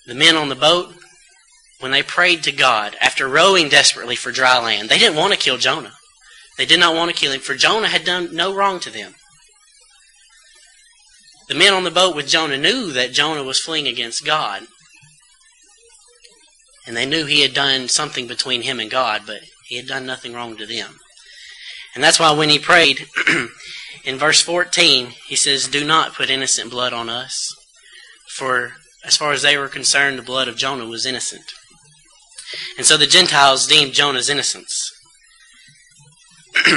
the 0.06 0.14
men 0.14 0.36
on 0.36 0.48
the 0.48 0.54
boat, 0.54 0.94
when 1.80 1.90
they 1.90 2.02
prayed 2.02 2.42
to 2.44 2.52
God 2.52 2.96
after 3.00 3.28
rowing 3.28 3.68
desperately 3.68 4.16
for 4.16 4.32
dry 4.32 4.58
land, 4.58 4.88
they 4.88 4.98
didn't 4.98 5.18
want 5.18 5.32
to 5.32 5.38
kill 5.38 5.58
Jonah. 5.58 5.92
They 6.56 6.66
did 6.66 6.80
not 6.80 6.94
want 6.94 7.10
to 7.10 7.16
kill 7.16 7.32
him, 7.32 7.40
for 7.40 7.54
Jonah 7.54 7.88
had 7.88 8.04
done 8.04 8.34
no 8.34 8.54
wrong 8.54 8.80
to 8.80 8.90
them. 8.90 9.14
The 11.48 11.54
men 11.54 11.74
on 11.74 11.84
the 11.84 11.90
boat 11.90 12.16
with 12.16 12.28
Jonah 12.28 12.56
knew 12.56 12.92
that 12.92 13.12
Jonah 13.12 13.42
was 13.42 13.60
fleeing 13.60 13.86
against 13.86 14.24
God. 14.24 14.62
And 16.86 16.96
they 16.96 17.06
knew 17.06 17.26
he 17.26 17.42
had 17.42 17.54
done 17.54 17.88
something 17.88 18.26
between 18.26 18.62
him 18.62 18.78
and 18.78 18.90
God, 18.90 19.22
but 19.26 19.40
he 19.66 19.76
had 19.76 19.86
done 19.86 20.06
nothing 20.06 20.32
wrong 20.32 20.56
to 20.56 20.66
them. 20.66 21.00
And 21.94 22.02
that's 22.02 22.20
why 22.20 22.32
when 22.32 22.48
he 22.48 22.58
prayed 22.58 23.06
in 24.04 24.16
verse 24.16 24.40
14, 24.40 25.08
he 25.26 25.36
says, 25.36 25.68
Do 25.68 25.84
not 25.84 26.14
put 26.14 26.30
innocent 26.30 26.70
blood 26.70 26.92
on 26.92 27.08
us. 27.08 27.54
For 28.28 28.72
as 29.04 29.16
far 29.16 29.32
as 29.32 29.42
they 29.42 29.56
were 29.56 29.68
concerned, 29.68 30.18
the 30.18 30.22
blood 30.22 30.48
of 30.48 30.56
Jonah 30.56 30.86
was 30.86 31.06
innocent. 31.06 31.44
And 32.76 32.86
so 32.86 32.96
the 32.96 33.06
Gentiles 33.06 33.66
deemed 33.66 33.92
Jonah's 33.92 34.30
innocence. 34.30 34.90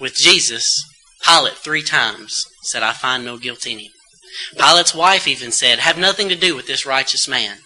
With 0.00 0.14
Jesus, 0.14 0.84
Pilate 1.26 1.54
three 1.54 1.82
times 1.82 2.44
said, 2.62 2.82
I 2.82 2.92
find 2.92 3.24
no 3.24 3.38
guilt 3.38 3.66
in 3.66 3.78
him. 3.78 3.90
Pilate's 4.58 4.94
wife 4.94 5.26
even 5.26 5.52
said, 5.52 5.78
Have 5.78 5.96
nothing 5.96 6.28
to 6.28 6.36
do 6.36 6.56
with 6.56 6.66
this 6.66 6.84
righteous 6.84 7.28
man. 7.28 7.58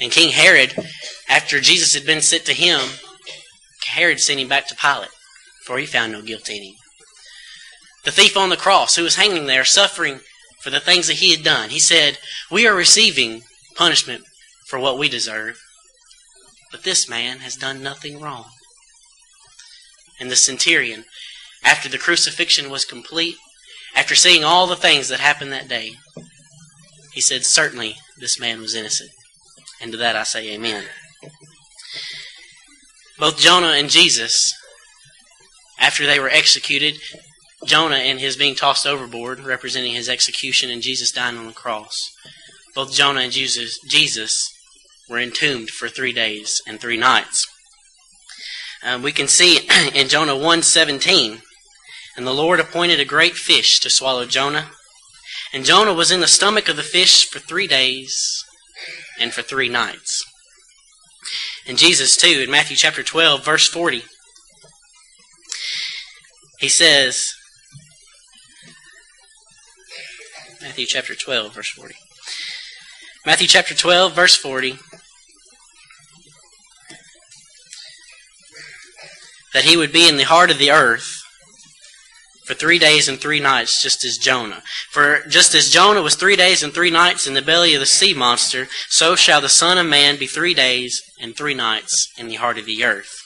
And 0.00 0.12
King 0.12 0.32
Herod, 0.32 0.76
after 1.28 1.58
Jesus 1.58 1.94
had 1.94 2.04
been 2.04 2.20
sent 2.20 2.44
to 2.44 2.52
him, 2.52 2.80
Herod 3.86 4.20
sent 4.20 4.40
him 4.40 4.48
back 4.48 4.66
to 4.68 4.76
Pilate. 4.76 5.08
for 5.64 5.78
he 5.78 5.86
found 5.86 6.12
no 6.12 6.22
guilt 6.22 6.48
in 6.50 6.62
him. 6.62 6.74
The 8.04 8.12
thief 8.12 8.36
on 8.36 8.50
the 8.50 8.56
cross, 8.56 8.94
who 8.94 9.02
was 9.02 9.16
hanging 9.16 9.46
there 9.46 9.64
suffering 9.64 10.20
for 10.66 10.70
the 10.70 10.80
things 10.80 11.06
that 11.06 11.18
he 11.18 11.30
had 11.30 11.44
done, 11.44 11.70
he 11.70 11.78
said, 11.78 12.18
We 12.50 12.66
are 12.66 12.74
receiving 12.74 13.42
punishment 13.76 14.24
for 14.66 14.80
what 14.80 14.98
we 14.98 15.08
deserve, 15.08 15.60
but 16.72 16.82
this 16.82 17.08
man 17.08 17.38
has 17.38 17.54
done 17.54 17.84
nothing 17.84 18.20
wrong. 18.20 18.46
And 20.18 20.28
the 20.28 20.34
centurion, 20.34 21.04
after 21.62 21.88
the 21.88 21.98
crucifixion 21.98 22.68
was 22.68 22.84
complete, 22.84 23.36
after 23.94 24.16
seeing 24.16 24.42
all 24.42 24.66
the 24.66 24.74
things 24.74 25.08
that 25.08 25.20
happened 25.20 25.52
that 25.52 25.68
day, 25.68 25.92
he 27.12 27.20
said, 27.20 27.44
Certainly 27.44 27.94
this 28.18 28.40
man 28.40 28.60
was 28.60 28.74
innocent. 28.74 29.10
And 29.80 29.92
to 29.92 29.98
that 29.98 30.16
I 30.16 30.24
say, 30.24 30.52
Amen. 30.52 30.82
Both 33.20 33.38
Jonah 33.38 33.74
and 33.76 33.88
Jesus, 33.88 34.52
after 35.78 36.06
they 36.06 36.18
were 36.18 36.28
executed, 36.28 36.96
Jonah 37.64 37.96
and 37.96 38.20
his 38.20 38.36
being 38.36 38.54
tossed 38.54 38.86
overboard, 38.86 39.40
representing 39.40 39.92
his 39.92 40.08
execution, 40.08 40.70
and 40.70 40.82
Jesus 40.82 41.10
dying 41.10 41.38
on 41.38 41.46
the 41.46 41.52
cross. 41.52 42.10
Both 42.74 42.92
Jonah 42.92 43.20
and 43.20 43.32
Jesus, 43.32 43.78
Jesus 43.88 44.52
were 45.08 45.18
entombed 45.18 45.70
for 45.70 45.88
three 45.88 46.12
days 46.12 46.60
and 46.66 46.78
three 46.78 46.98
nights. 46.98 47.46
Um, 48.84 49.02
we 49.02 49.12
can 49.12 49.28
see 49.28 49.58
in 49.94 50.08
Jonah 50.08 50.34
1.17, 50.34 51.40
And 52.16 52.26
the 52.26 52.34
Lord 52.34 52.60
appointed 52.60 53.00
a 53.00 53.04
great 53.04 53.34
fish 53.34 53.80
to 53.80 53.90
swallow 53.90 54.26
Jonah. 54.26 54.70
And 55.52 55.64
Jonah 55.64 55.94
was 55.94 56.10
in 56.10 56.20
the 56.20 56.26
stomach 56.26 56.68
of 56.68 56.76
the 56.76 56.82
fish 56.82 57.28
for 57.28 57.38
three 57.38 57.66
days 57.66 58.44
and 59.18 59.32
for 59.32 59.42
three 59.42 59.68
nights. 59.68 60.24
And 61.66 61.78
Jesus, 61.78 62.16
too, 62.16 62.42
in 62.44 62.50
Matthew 62.50 62.76
chapter 62.76 63.02
12, 63.02 63.44
verse 63.44 63.68
40, 63.68 64.02
he 66.58 66.68
says, 66.68 67.32
Matthew 70.66 70.86
chapter 70.86 71.14
12, 71.14 71.54
verse 71.54 71.70
40. 71.70 71.94
Matthew 73.24 73.46
chapter 73.46 73.72
12, 73.72 74.12
verse 74.14 74.34
40. 74.34 74.76
That 79.54 79.62
he 79.62 79.76
would 79.76 79.92
be 79.92 80.08
in 80.08 80.16
the 80.16 80.24
heart 80.24 80.50
of 80.50 80.58
the 80.58 80.72
earth 80.72 81.22
for 82.46 82.54
three 82.54 82.80
days 82.80 83.08
and 83.08 83.20
three 83.20 83.38
nights, 83.38 83.80
just 83.80 84.04
as 84.04 84.18
Jonah. 84.18 84.64
For 84.90 85.20
just 85.28 85.54
as 85.54 85.70
Jonah 85.70 86.02
was 86.02 86.16
three 86.16 86.34
days 86.34 86.64
and 86.64 86.74
three 86.74 86.90
nights 86.90 87.28
in 87.28 87.34
the 87.34 87.42
belly 87.42 87.72
of 87.74 87.80
the 87.80 87.86
sea 87.86 88.12
monster, 88.12 88.66
so 88.88 89.14
shall 89.14 89.40
the 89.40 89.48
Son 89.48 89.78
of 89.78 89.86
Man 89.86 90.18
be 90.18 90.26
three 90.26 90.52
days 90.52 91.00
and 91.20 91.36
three 91.36 91.54
nights 91.54 92.12
in 92.18 92.26
the 92.26 92.34
heart 92.34 92.58
of 92.58 92.66
the 92.66 92.82
earth. 92.82 93.22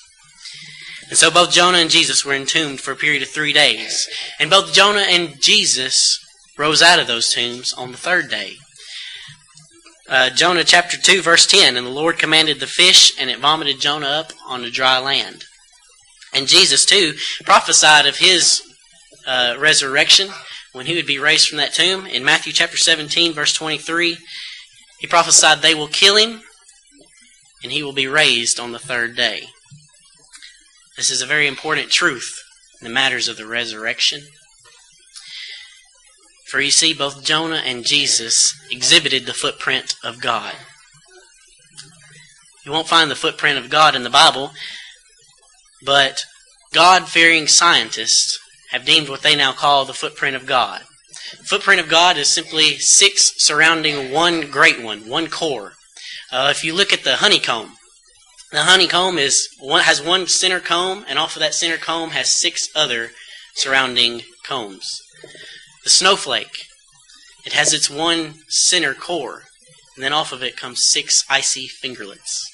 And 1.08 1.16
so 1.16 1.30
both 1.30 1.52
Jonah 1.52 1.78
and 1.78 1.90
Jesus 1.90 2.22
were 2.22 2.34
entombed 2.34 2.80
for 2.80 2.92
a 2.92 2.96
period 2.96 3.22
of 3.22 3.30
three 3.30 3.54
days. 3.54 4.06
And 4.38 4.50
both 4.50 4.74
Jonah 4.74 5.06
and 5.08 5.40
Jesus 5.40 6.20
rose 6.58 6.82
out 6.82 6.98
of 6.98 7.06
those 7.06 7.32
tombs 7.32 7.72
on 7.72 7.92
the 7.92 7.98
third 7.98 8.28
day. 8.28 8.56
Uh, 10.08 10.28
Jonah 10.30 10.64
chapter 10.64 10.96
2, 10.96 11.22
verse 11.22 11.46
10 11.46 11.76
And 11.76 11.86
the 11.86 11.90
Lord 11.90 12.18
commanded 12.18 12.58
the 12.58 12.66
fish, 12.66 13.12
and 13.18 13.30
it 13.30 13.38
vomited 13.38 13.80
Jonah 13.80 14.06
up 14.06 14.32
on 14.46 14.62
the 14.62 14.70
dry 14.70 14.98
land. 14.98 15.44
And 16.34 16.48
Jesus, 16.48 16.84
too, 16.84 17.14
prophesied 17.44 18.06
of 18.06 18.16
his 18.16 18.62
uh, 19.26 19.56
resurrection 19.58 20.28
when 20.72 20.86
he 20.86 20.94
would 20.94 21.06
be 21.06 21.18
raised 21.18 21.48
from 21.48 21.58
that 21.58 21.74
tomb. 21.74 22.06
In 22.06 22.24
Matthew 22.24 22.52
chapter 22.52 22.76
17, 22.76 23.32
verse 23.32 23.52
23, 23.52 24.18
he 24.98 25.06
prophesied 25.06 25.62
they 25.62 25.74
will 25.74 25.88
kill 25.88 26.16
him 26.16 26.42
and 27.62 27.72
he 27.72 27.82
will 27.82 27.92
be 27.92 28.06
raised 28.06 28.58
on 28.58 28.72
the 28.72 28.78
third 28.78 29.16
day. 29.16 29.42
This 30.96 31.10
is 31.10 31.22
a 31.22 31.26
very 31.26 31.46
important 31.46 31.90
truth 31.90 32.42
in 32.80 32.86
the 32.86 32.92
matters 32.92 33.28
of 33.28 33.36
the 33.36 33.46
resurrection. 33.46 34.22
For 36.50 36.60
you 36.60 36.72
see, 36.72 36.92
both 36.92 37.24
Jonah 37.24 37.62
and 37.64 37.84
Jesus 37.84 38.54
exhibited 38.72 39.24
the 39.24 39.32
footprint 39.32 39.94
of 40.02 40.20
God. 40.20 40.54
You 42.66 42.72
won't 42.72 42.88
find 42.88 43.08
the 43.08 43.14
footprint 43.14 43.56
of 43.56 43.70
God 43.70 43.94
in 43.94 44.02
the 44.02 44.10
Bible, 44.10 44.50
but 45.84 46.24
God 46.72 47.08
fearing 47.08 47.46
scientists 47.46 48.38
have 48.72 48.84
deemed 48.84 49.08
what 49.08 49.22
they 49.22 49.36
now 49.36 49.52
call 49.52 49.84
the 49.84 49.92
footprint 49.92 50.34
of 50.34 50.46
God. 50.46 50.82
The 51.38 51.44
footprint 51.44 51.80
of 51.80 51.88
God 51.88 52.16
is 52.18 52.28
simply 52.28 52.78
six 52.78 53.32
surrounding 53.36 54.10
one 54.12 54.50
great 54.50 54.82
one, 54.82 55.08
one 55.08 55.28
core. 55.28 55.74
Uh, 56.32 56.48
if 56.50 56.64
you 56.64 56.74
look 56.74 56.92
at 56.92 57.04
the 57.04 57.16
honeycomb, 57.16 57.76
the 58.50 58.62
honeycomb 58.62 59.18
is 59.18 59.48
one, 59.60 59.82
has 59.82 60.02
one 60.02 60.26
center 60.26 60.58
comb, 60.58 61.04
and 61.08 61.16
off 61.16 61.36
of 61.36 61.40
that 61.40 61.54
center 61.54 61.76
comb 61.76 62.10
has 62.10 62.28
six 62.28 62.68
other 62.74 63.10
surrounding 63.54 64.22
combs. 64.44 65.00
The 65.84 65.90
snowflake, 65.90 66.66
it 67.46 67.52
has 67.52 67.72
its 67.72 67.88
one 67.88 68.34
center 68.48 68.94
core, 68.94 69.44
and 69.96 70.04
then 70.04 70.12
off 70.12 70.32
of 70.32 70.42
it 70.42 70.56
comes 70.56 70.82
six 70.84 71.24
icy 71.28 71.66
fingerlets. 71.68 72.50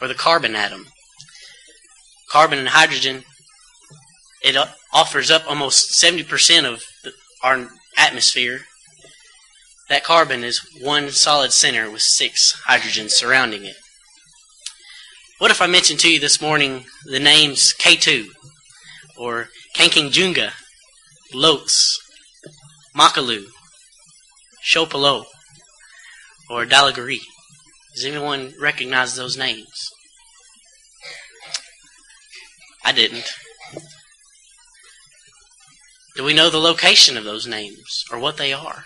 Or 0.00 0.08
the 0.08 0.14
carbon 0.14 0.54
atom. 0.54 0.86
Carbon 2.30 2.58
and 2.58 2.68
hydrogen 2.68 3.24
it 4.44 4.56
uh, 4.56 4.66
offers 4.92 5.30
up 5.30 5.44
almost 5.48 5.90
70% 5.90 6.70
of 6.70 6.82
the, 7.02 7.12
our 7.42 7.68
atmosphere. 7.96 8.60
That 9.88 10.04
carbon 10.04 10.44
is 10.44 10.60
one 10.80 11.10
solid 11.10 11.52
center 11.52 11.90
with 11.90 12.02
six 12.02 12.54
hydrogens 12.68 13.10
surrounding 13.10 13.64
it. 13.64 13.76
What 15.38 15.50
if 15.50 15.62
I 15.62 15.66
mentioned 15.66 15.98
to 16.00 16.10
you 16.12 16.20
this 16.20 16.40
morning 16.40 16.84
the 17.06 17.18
names 17.18 17.72
K2 17.78 18.26
or 19.16 19.48
Kangchenjunga, 19.74 20.52
Lotz, 21.34 21.96
Makalu, 22.96 23.44
Shopalo, 24.64 25.24
or 26.48 26.64
Dhaulagiri? 26.64 27.18
Does 27.94 28.04
anyone 28.04 28.54
recognize 28.60 29.16
those 29.16 29.36
names? 29.36 29.90
I 32.84 32.92
didn't. 32.92 33.28
Do 36.16 36.22
we 36.22 36.34
know 36.34 36.50
the 36.50 36.58
location 36.58 37.16
of 37.16 37.24
those 37.24 37.46
names 37.46 38.04
or 38.12 38.18
what 38.18 38.36
they 38.36 38.52
are? 38.52 38.84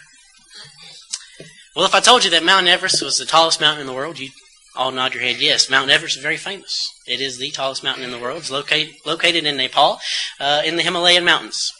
Well, 1.77 1.85
if 1.85 1.95
I 1.95 2.01
told 2.01 2.25
you 2.25 2.31
that 2.31 2.45
Mount 2.45 2.67
Everest 2.67 3.03
was 3.03 3.19
the 3.19 3.27
tallest 3.27 3.61
mountain 3.61 3.83
in 3.83 3.87
the 3.87 3.93
world, 3.93 4.19
you'd 4.19 4.33
all 4.75 4.91
nod 4.91 5.13
your 5.13 5.23
head 5.23 5.37
yes. 5.39 5.69
Mount 5.69 5.91
Everest 5.91 6.17
is 6.17 6.23
very 6.23 6.37
famous. 6.37 6.89
It 7.07 7.21
is 7.21 7.39
the 7.39 7.51
tallest 7.51 7.85
mountain 7.85 8.05
in 8.05 8.11
the 8.11 8.19
world. 8.19 8.39
It's 8.39 8.51
located, 8.51 8.95
located 9.05 9.45
in 9.45 9.57
Nepal, 9.59 10.01
uh, 10.41 10.63
in 10.65 10.77
the 10.77 10.83
Himalayan 10.83 11.25
mountains. 11.25 11.71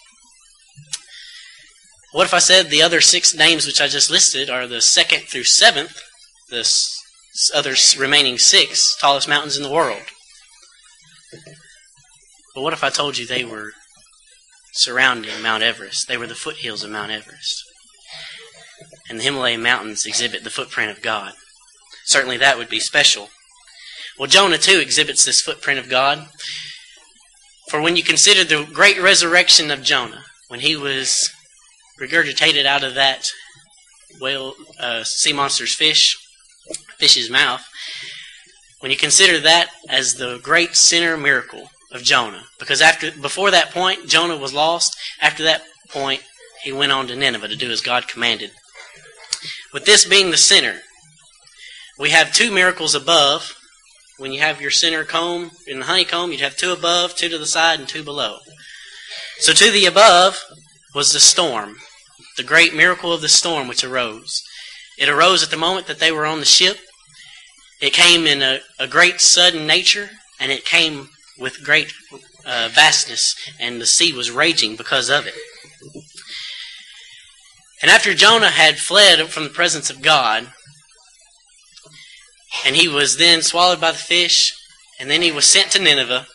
What 2.13 2.25
if 2.25 2.35
I 2.35 2.39
said 2.39 2.71
the 2.71 2.83
other 2.83 3.01
six 3.01 3.35
names 3.35 3.67
which 3.67 3.81
I 3.81 3.89
just 3.89 4.11
listed 4.11 4.49
are 4.49 4.67
the 4.67 4.81
second 4.81 5.23
through 5.29 5.45
seventh, 5.45 6.01
the 6.49 6.67
other 7.55 7.75
remaining 7.99 8.39
six 8.39 8.97
tallest 8.99 9.29
mountains 9.29 9.57
in 9.57 9.63
the 9.63 9.71
world? 9.71 10.03
But 12.55 12.63
what 12.63 12.73
if 12.73 12.83
I 12.83 12.91
told 12.91 13.19
you 13.19 13.27
they 13.27 13.45
were 13.45 13.73
surrounding 14.79 15.43
Mount 15.43 15.63
Everest. 15.63 16.07
They 16.07 16.17
were 16.17 16.27
the 16.27 16.35
foothills 16.35 16.85
of 16.85 16.91
Mount 16.91 17.11
Everest. 17.11 17.65
And 19.11 19.19
the 19.19 19.25
Himalayan 19.25 19.63
mountains 19.63 20.07
exhibit 20.07 20.45
the 20.45 20.51
footprint 20.51 20.91
of 20.91 21.03
God. 21.03 21.33
Certainly 22.05 22.37
that 22.39 22.59
would 22.59 22.69
be 22.69 22.81
special. 22.81 23.29
Well, 24.19 24.29
Jonah 24.29 24.59
too 24.59 24.79
exhibits 24.79 25.25
this 25.25 25.41
footprint 25.41 25.81
of 25.81 25.89
God. 25.89 26.29
For 27.69 27.81
when 27.81 27.97
you 27.97 28.03
consider 28.03 28.45
the 28.45 28.69
great 28.73 29.01
resurrection 29.01 29.71
of 29.71 29.83
Jonah, 29.83 30.25
when 30.49 30.61
he 30.61 30.77
was 30.77 31.31
regurgitated 32.01 32.65
out 32.65 32.85
of 32.85 32.95
that 32.95 33.31
whale, 34.21 34.55
uh, 34.81 35.05
sea 35.05 35.33
monster's 35.33 35.75
fish, 35.75 36.17
fish's 36.99 37.31
mouth, 37.31 37.67
when 38.81 38.91
you 38.91 38.97
consider 38.97 39.41
that 39.41 39.69
as 39.89 40.15
the 40.15 40.39
great 40.43 40.77
sinner 40.77 41.17
miracle 41.17 41.71
of 41.93 42.03
Jonah. 42.03 42.45
Because 42.59 42.81
after 42.81 43.11
before 43.11 43.51
that 43.51 43.71
point, 43.71 44.09
Jonah 44.09 44.37
was 44.37 44.53
lost. 44.53 44.97
After 45.21 45.43
that 45.45 45.63
point, 45.89 46.23
he 46.63 46.73
went 46.73 46.93
on 46.93 47.07
to 47.09 47.17
Nineveh 47.17 47.49
to 47.49 47.57
do 47.57 47.71
as 47.71 47.81
God 47.81 48.09
commanded. 48.09 48.51
With 49.73 49.85
this 49.85 50.05
being 50.05 50.31
the 50.31 50.37
center, 50.37 50.81
we 51.99 52.11
have 52.11 52.33
two 52.33 52.51
miracles 52.51 52.95
above. 52.95 53.55
When 54.19 54.33
you 54.33 54.41
have 54.41 54.61
your 54.61 54.71
center 54.71 55.05
comb 55.05 55.53
in 55.67 55.81
the 55.81 55.87
honeycomb, 55.87 56.33
you'd 56.33 56.41
have 56.41 56.57
two 56.57 56.73
above, 56.73 57.15
two 57.15 57.29
to 57.29 57.39
the 57.39 57.47
side, 57.47 57.79
and 57.79 57.89
two 57.89 58.03
below. 58.03 58.39
So 59.39 59.53
to 59.53 59.71
the 59.71 59.87
above 59.87 60.43
was 60.95 61.13
the 61.13 61.21
storm, 61.21 61.77
the 62.39 62.45
great 62.45 62.75
miracle 62.75 63.13
of 63.13 63.21
the 63.21 63.29
storm 63.29 63.69
which 63.69 63.85
arose. 63.85 64.43
It 64.97 65.09
arose 65.09 65.43
at 65.43 65.51
the 65.51 65.57
moment 65.57 65.89
that 65.89 65.99
they 65.99 66.11
were 66.11 66.25
on 66.25 66.39
the 66.39 66.47
ship. 66.47 66.79
It 67.83 67.93
came 67.93 68.27
in 68.27 68.43
a, 68.43 68.61
a 68.79 68.87
great 68.87 69.21
sudden 69.21 69.67
nature, 69.67 70.09
and 70.41 70.51
it 70.51 70.65
came 70.65 71.09
with 71.39 71.65
great 71.65 71.93
uh, 72.47 72.71
vastness, 72.73 73.35
and 73.61 73.81
the 73.81 73.87
sea 73.87 74.13
was 74.13 74.31
raging 74.31 74.77
because 74.77 75.11
of 75.11 75.27
it. 75.27 75.35
And 77.83 77.91
after 77.91 78.15
Jonah 78.15 78.51
had 78.51 78.79
fled 78.79 79.29
from 79.29 79.45
the 79.45 79.51
presence 79.51 79.91
of 79.91 80.01
God, 80.01 80.49
and 82.65 82.77
he 82.77 82.89
was 82.89 83.19
then 83.19 83.43
swallowed 83.43 83.81
by 83.81 83.93
the 83.93 83.99
fish, 83.99 84.53
and 84.99 85.11
then 85.11 85.23
he 85.23 85.31
was 85.31 85.45
sent 85.45 85.73
to 85.73 85.83
Nineveh, 85.83 86.27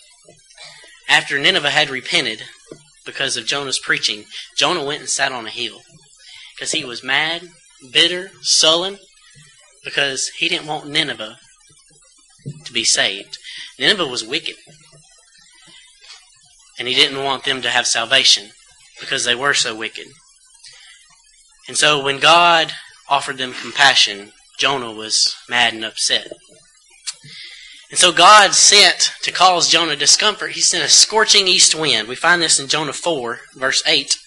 after 1.10 1.40
Nineveh 1.40 1.70
had 1.70 1.90
repented 1.90 2.44
because 3.06 3.36
of 3.36 3.46
Jonah's 3.46 3.80
preaching, 3.80 4.26
Jonah 4.58 4.86
went 4.86 5.02
and 5.02 5.10
sat 5.10 5.32
on 5.32 5.46
a 5.46 5.50
hill 5.50 5.82
because 6.56 6.72
he 6.72 6.86
was 6.86 7.04
mad, 7.04 7.50
bitter, 7.92 8.32
sullen, 8.42 8.98
because 9.84 10.30
he 10.40 10.48
didn't 10.48 10.68
want 10.68 10.88
Nineveh 10.88 11.38
to 12.66 12.74
be 12.74 12.84
saved. 12.84 13.38
Nineveh 13.80 14.08
was 14.08 14.26
wicked. 14.26 14.56
And 16.80 16.88
he 16.88 16.96
didn't 16.96 17.24
want 17.24 17.44
them 17.44 17.62
to 17.62 17.70
have 17.70 17.86
salvation 17.86 18.50
because 19.00 19.26
they 19.26 19.36
were 19.36 19.54
so 19.54 19.76
wicked. 19.76 20.08
And 21.68 21.78
so 21.78 22.04
when 22.04 22.20
God 22.20 22.74
offered 23.10 23.38
them 23.38 23.54
compassion, 23.54 24.32
Jonah 24.58 24.92
was 24.92 25.36
mad 25.50 25.74
and 25.74 25.86
upset. 25.86 26.32
And 27.90 28.00
so 28.00 28.12
God 28.12 28.54
sent 28.54 29.12
to 29.22 29.32
cause 29.32 29.70
Jonah 29.70 29.96
discomfort, 29.96 30.54
he 30.54 30.62
sent 30.62 30.84
a 30.84 30.90
scorching 30.90 31.48
east 31.48 31.76
wind. 31.76 32.08
We 32.08 32.16
find 32.16 32.42
this 32.42 32.60
in 32.60 32.68
Jonah 32.68 32.94
4, 32.94 33.40
verse 33.56 33.84
8. 33.86 34.18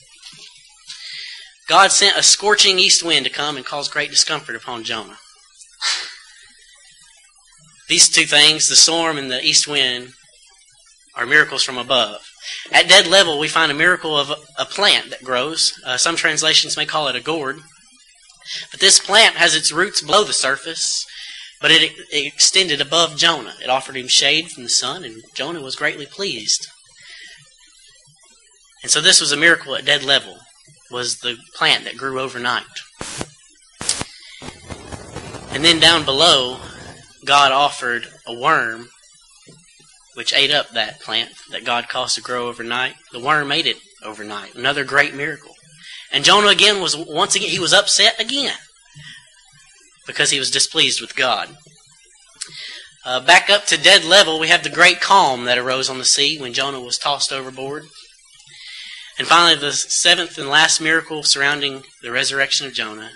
God 1.69 1.91
sent 1.91 2.17
a 2.17 2.23
scorching 2.23 2.79
east 2.79 3.03
wind 3.03 3.27
to 3.27 3.33
come 3.33 3.57
and 3.57 3.67
cause 3.67 3.89
great 3.89 4.11
discomfort 4.11 4.55
upon 4.55 4.85
Jonah. 4.85 5.19
These 7.89 8.09
two 8.09 8.25
things, 8.25 8.69
the 8.69 8.77
storm 8.77 9.19
and 9.19 9.31
the 9.31 9.43
east 9.43 9.67
wind, 9.69 10.13
are 11.15 11.27
miracles 11.27 11.63
from 11.63 11.79
above. 11.79 12.21
At 12.73 12.89
dead 12.89 13.07
level, 13.07 13.39
we 13.39 13.49
find 13.49 13.73
a 13.73 13.75
miracle 13.75 14.19
of 14.19 14.31
a 14.59 14.65
plant 14.65 15.11
that 15.11 15.25
grows. 15.25 15.73
Uh, 15.85 15.97
some 15.97 16.17
translations 16.17 16.77
may 16.77 16.87
call 16.87 17.09
it 17.09 17.17
a 17.17 17.21
gourd. 17.21 17.59
But 18.71 18.81
this 18.81 19.01
plant 19.01 19.37
has 19.37 19.55
its 19.55 19.73
roots 19.73 20.03
below 20.03 20.25
the 20.25 20.33
surface, 20.33 21.05
but 21.61 21.71
it, 21.71 21.93
it 22.13 22.27
extended 22.27 22.81
above 22.81 23.17
Jonah. 23.17 23.55
It 23.63 23.71
offered 23.71 23.97
him 23.97 24.09
shade 24.09 24.51
from 24.51 24.63
the 24.63 24.69
sun, 24.69 25.05
and 25.05 25.23
Jonah 25.35 25.63
was 25.63 25.75
greatly 25.75 26.07
pleased. 26.07 26.69
And 28.83 28.91
so 28.91 29.01
this 29.01 29.21
was 29.21 29.33
a 29.33 29.37
miracle 29.37 29.75
at 29.75 29.85
dead 29.85 30.05
level, 30.05 30.39
was 30.90 31.19
the 31.19 31.37
plant 31.55 31.85
that 31.85 31.97
grew 31.97 32.21
overnight. 32.21 32.64
And 35.50 35.64
then 35.64 35.81
down 35.81 36.05
below, 36.05 36.59
God 37.25 37.52
offered 37.52 38.07
a 38.26 38.35
worm 38.35 38.88
which 40.14 40.33
ate 40.33 40.50
up 40.50 40.71
that 40.71 41.00
plant 41.00 41.31
that 41.50 41.64
God 41.64 41.88
caused 41.88 42.14
to 42.16 42.23
grow 42.23 42.49
overnight. 42.49 42.95
The 43.12 43.21
worm 43.21 43.52
ate 43.52 43.66
it 43.66 43.76
overnight. 44.02 44.55
Another 44.55 44.85
great 44.85 45.14
miracle. 45.14 45.55
And 46.12 46.25
Jonah 46.25 46.49
again 46.49 46.81
was 46.81 46.97
once 46.97 47.35
again 47.35 47.50
he 47.50 47.59
was 47.59 47.75
upset 47.75 48.19
again 48.21 48.57
because 50.07 50.31
he 50.31 50.38
was 50.38 50.50
displeased 50.50 51.00
with 51.00 51.16
God. 51.16 51.57
Uh, 53.05 53.21
back 53.21 53.50
up 53.50 53.66
to 53.66 53.81
dead 53.81 54.05
level, 54.05 54.40
we 54.40 54.49
have 54.49 54.62
the 54.62 54.71
great 54.71 55.00
calm 55.00 55.45
that 55.45 55.59
arose 55.59 55.88
on 55.88 55.99
the 55.99 56.05
sea 56.05 56.38
when 56.38 56.52
Jonah 56.52 56.81
was 56.81 56.99
tossed 56.99 57.33
overboard. 57.33 57.85
And 59.19 59.27
finally, 59.27 59.59
the 59.59 59.73
seventh 59.73 60.37
and 60.37 60.49
last 60.49 60.81
miracle 60.81 61.23
surrounding 61.23 61.85
the 62.03 62.11
resurrection 62.11 62.67
of 62.67 62.75
Jonah 62.75 63.13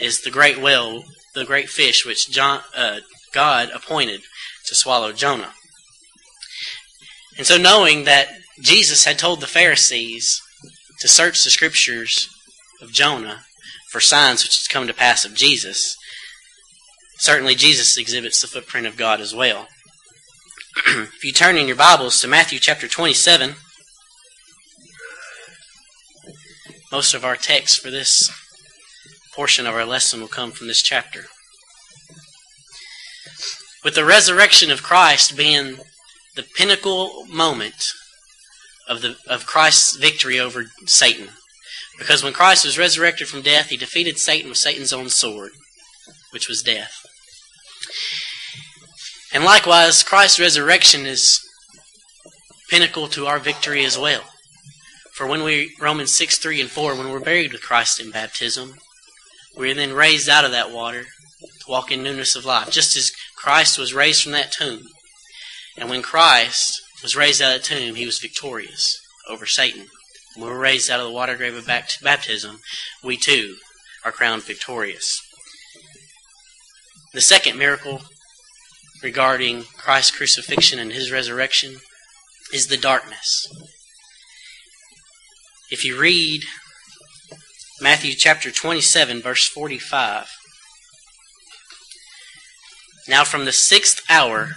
is 0.00 0.22
the 0.22 0.30
great 0.30 0.60
whale, 0.60 1.04
the 1.34 1.44
great 1.44 1.68
fish 1.68 2.06
which 2.06 2.30
John, 2.30 2.60
uh, 2.74 3.00
God 3.32 3.70
appointed 3.74 4.22
to 4.66 4.74
swallow 4.74 5.12
Jonah. 5.12 5.52
And 7.36 7.46
so, 7.46 7.58
knowing 7.58 8.04
that 8.04 8.28
Jesus 8.60 9.04
had 9.04 9.18
told 9.18 9.40
the 9.40 9.46
Pharisees 9.46 10.40
to 11.00 11.08
search 11.08 11.42
the 11.42 11.50
scriptures 11.50 12.28
of 12.80 12.92
Jonah 12.92 13.40
for 13.90 14.00
signs 14.00 14.42
which 14.42 14.58
had 14.58 14.72
come 14.72 14.86
to 14.86 14.94
pass 14.94 15.24
of 15.24 15.34
Jesus, 15.34 15.96
certainly 17.18 17.54
Jesus 17.54 17.96
exhibits 17.98 18.40
the 18.40 18.48
footprint 18.48 18.86
of 18.86 18.96
God 18.96 19.20
as 19.20 19.34
well. 19.34 19.68
if 20.86 21.24
you 21.24 21.32
turn 21.32 21.56
in 21.56 21.66
your 21.66 21.76
Bibles 21.76 22.20
to 22.20 22.28
Matthew 22.28 22.58
chapter 22.58 22.88
27, 22.88 23.54
most 26.92 27.14
of 27.14 27.24
our 27.24 27.36
text 27.36 27.80
for 27.80 27.90
this 27.90 28.30
portion 29.34 29.66
of 29.66 29.74
our 29.74 29.86
lesson 29.86 30.20
will 30.20 30.28
come 30.28 30.50
from 30.50 30.66
this 30.66 30.82
chapter. 30.82 31.24
With 33.82 33.94
the 33.94 34.04
resurrection 34.04 34.70
of 34.70 34.82
Christ 34.82 35.36
being 35.36 35.78
the 36.36 36.44
pinnacle 36.56 37.26
moment 37.26 37.82
of 38.88 39.00
the 39.00 39.16
of 39.26 39.46
Christ's 39.46 39.96
victory 39.96 40.38
over 40.38 40.66
Satan. 40.86 41.28
Because 41.98 42.22
when 42.22 42.32
Christ 42.32 42.64
was 42.64 42.78
resurrected 42.78 43.28
from 43.28 43.42
death, 43.42 43.68
he 43.68 43.76
defeated 43.76 44.18
Satan 44.18 44.48
with 44.48 44.58
Satan's 44.58 44.92
own 44.92 45.08
sword, 45.08 45.52
which 46.32 46.48
was 46.48 46.62
death. 46.62 46.94
And 49.32 49.44
likewise, 49.44 50.02
Christ's 50.02 50.40
resurrection 50.40 51.06
is 51.06 51.40
pinnacle 52.68 53.08
to 53.08 53.26
our 53.26 53.38
victory 53.38 53.84
as 53.84 53.98
well. 53.98 54.22
For 55.14 55.26
when 55.26 55.42
we, 55.42 55.74
Romans 55.78 56.16
6, 56.16 56.38
3 56.38 56.60
and 56.62 56.70
4, 56.70 56.94
when 56.94 57.10
we're 57.10 57.20
buried 57.20 57.52
with 57.52 57.62
Christ 57.62 58.00
in 58.00 58.10
baptism, 58.10 58.74
we're 59.56 59.74
then 59.74 59.92
raised 59.92 60.28
out 60.28 60.44
of 60.46 60.52
that 60.52 60.72
water 60.72 61.04
to 61.04 61.70
walk 61.70 61.92
in 61.92 62.02
newness 62.02 62.34
of 62.34 62.46
life, 62.46 62.70
just 62.70 62.96
as 62.96 63.12
Christ 63.36 63.78
was 63.78 63.92
raised 63.92 64.22
from 64.22 64.32
that 64.32 64.52
tomb. 64.52 64.84
And 65.76 65.90
when 65.90 66.02
Christ 66.02 66.80
was 67.02 67.14
raised 67.14 67.42
out 67.42 67.54
of 67.54 67.62
the 67.62 67.68
tomb, 67.68 67.94
he 67.94 68.06
was 68.06 68.18
victorious 68.18 68.98
over 69.28 69.44
Satan. 69.44 69.86
When 70.34 70.46
we 70.46 70.52
were 70.54 70.58
raised 70.58 70.90
out 70.90 71.00
of 71.00 71.06
the 71.06 71.12
water 71.12 71.36
grave 71.36 71.56
of 71.56 71.66
baptism, 71.66 72.60
we 73.04 73.18
too 73.18 73.56
are 74.04 74.12
crowned 74.12 74.44
victorious. 74.44 75.20
The 77.12 77.20
second 77.20 77.58
miracle 77.58 78.00
regarding 79.02 79.64
Christ's 79.76 80.16
crucifixion 80.16 80.78
and 80.78 80.92
his 80.92 81.12
resurrection 81.12 81.76
is 82.52 82.68
the 82.68 82.78
darkness. 82.78 83.46
If 85.72 85.86
you 85.86 85.98
read 85.98 86.42
Matthew 87.80 88.12
chapter 88.14 88.50
27, 88.50 89.22
verse 89.22 89.48
45, 89.48 90.28
now 93.08 93.24
from 93.24 93.46
the 93.46 93.52
sixth 93.52 94.02
hour, 94.10 94.50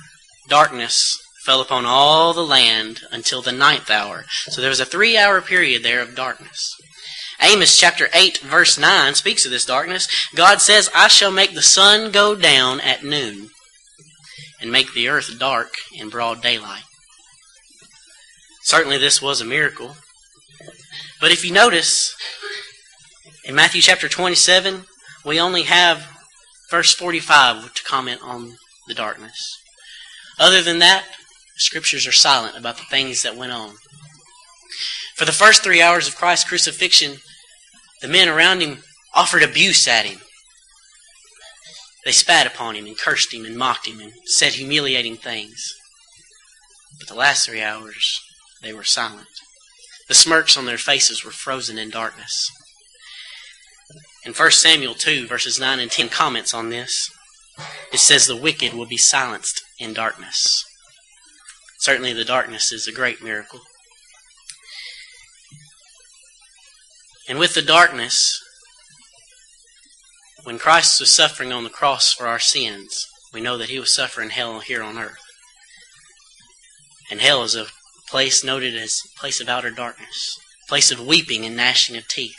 darkness 0.49 1.17
fell 1.45 1.61
upon 1.61 1.85
all 1.85 2.33
the 2.33 2.43
land 2.43 2.99
until 3.13 3.41
the 3.41 3.53
ninth 3.53 3.89
hour. 3.89 4.25
So 4.47 4.59
there 4.59 4.69
was 4.69 4.81
a 4.81 4.85
three 4.85 5.17
hour 5.17 5.39
period 5.39 5.83
there 5.83 6.01
of 6.01 6.15
darkness. 6.15 6.75
Amos 7.41 7.79
chapter 7.79 8.09
8, 8.13 8.39
verse 8.39 8.77
9 8.77 9.15
speaks 9.15 9.45
of 9.45 9.51
this 9.51 9.65
darkness. 9.65 10.09
God 10.35 10.59
says, 10.59 10.89
I 10.93 11.07
shall 11.07 11.31
make 11.31 11.55
the 11.55 11.61
sun 11.61 12.11
go 12.11 12.35
down 12.35 12.81
at 12.81 13.05
noon 13.05 13.51
and 14.59 14.69
make 14.69 14.93
the 14.93 15.07
earth 15.07 15.39
dark 15.39 15.75
in 15.97 16.09
broad 16.09 16.41
daylight. 16.41 16.83
Certainly, 18.63 18.97
this 18.97 19.21
was 19.21 19.39
a 19.39 19.45
miracle. 19.45 19.95
But 21.21 21.31
if 21.31 21.45
you 21.45 21.51
notice, 21.51 22.15
in 23.45 23.55
Matthew 23.55 23.81
chapter 23.81 24.09
27, 24.09 24.83
we 25.25 25.39
only 25.39 25.63
have 25.63 26.07
verse 26.69 26.93
45 26.93 27.73
to 27.73 27.83
comment 27.83 28.21
on 28.23 28.57
the 28.87 28.93
darkness. 28.93 29.57
Other 30.37 30.61
than 30.61 30.79
that, 30.79 31.05
the 31.55 31.61
scriptures 31.61 32.05
are 32.05 32.11
silent 32.11 32.57
about 32.57 32.77
the 32.77 32.83
things 32.83 33.23
that 33.23 33.37
went 33.37 33.53
on. 33.53 33.75
For 35.15 35.23
the 35.23 35.31
first 35.31 35.63
three 35.63 35.81
hours 35.81 36.07
of 36.07 36.17
Christ's 36.17 36.49
crucifixion, 36.49 37.17
the 38.01 38.09
men 38.09 38.27
around 38.27 38.61
him 38.61 38.79
offered 39.13 39.43
abuse 39.43 39.87
at 39.87 40.05
him. 40.05 40.19
They 42.03 42.11
spat 42.11 42.45
upon 42.45 42.75
him 42.75 42.85
and 42.85 42.97
cursed 42.97 43.33
him 43.33 43.45
and 43.45 43.57
mocked 43.57 43.87
him 43.87 43.99
and 43.99 44.11
said 44.25 44.53
humiliating 44.53 45.15
things. 45.15 45.73
But 46.99 47.07
the 47.07 47.15
last 47.15 47.45
three 47.45 47.61
hours, 47.61 48.21
they 48.61 48.73
were 48.73 48.83
silent. 48.83 49.27
The 50.07 50.13
smirks 50.13 50.55
on 50.55 50.65
their 50.65 50.77
faces 50.77 51.23
were 51.23 51.31
frozen 51.31 51.77
in 51.77 51.89
darkness. 51.89 52.51
In 54.25 54.33
1 54.33 54.51
Samuel 54.51 54.93
2, 54.93 55.27
verses 55.27 55.59
9 55.59 55.79
and 55.79 55.91
10 55.91 56.09
comments 56.09 56.53
on 56.53 56.69
this. 56.69 57.09
It 57.93 57.99
says 57.99 58.27
the 58.27 58.35
wicked 58.35 58.73
will 58.73 58.85
be 58.85 58.97
silenced 58.97 59.61
in 59.79 59.93
darkness. 59.93 60.63
Certainly, 61.79 62.13
the 62.13 62.25
darkness 62.25 62.71
is 62.71 62.87
a 62.87 62.91
great 62.91 63.23
miracle. 63.23 63.61
And 67.27 67.39
with 67.39 67.53
the 67.53 67.61
darkness, 67.61 68.41
when 70.43 70.59
Christ 70.59 70.99
was 70.99 71.15
suffering 71.15 71.51
on 71.51 71.63
the 71.63 71.69
cross 71.69 72.13
for 72.13 72.27
our 72.27 72.39
sins, 72.39 73.07
we 73.33 73.41
know 73.41 73.57
that 73.57 73.69
he 73.69 73.79
was 73.79 73.93
suffering 73.93 74.29
hell 74.29 74.59
here 74.59 74.83
on 74.83 74.97
earth. 74.97 75.17
And 77.09 77.21
hell 77.21 77.43
is 77.43 77.55
a 77.55 77.67
place 78.09 78.43
noted 78.43 78.75
as 78.75 79.01
place 79.17 79.41
of 79.41 79.49
outer 79.49 79.71
darkness, 79.71 80.37
place 80.67 80.91
of 80.91 81.05
weeping 81.05 81.45
and 81.45 81.55
gnashing 81.55 81.97
of 81.97 82.07
teeth. 82.07 82.35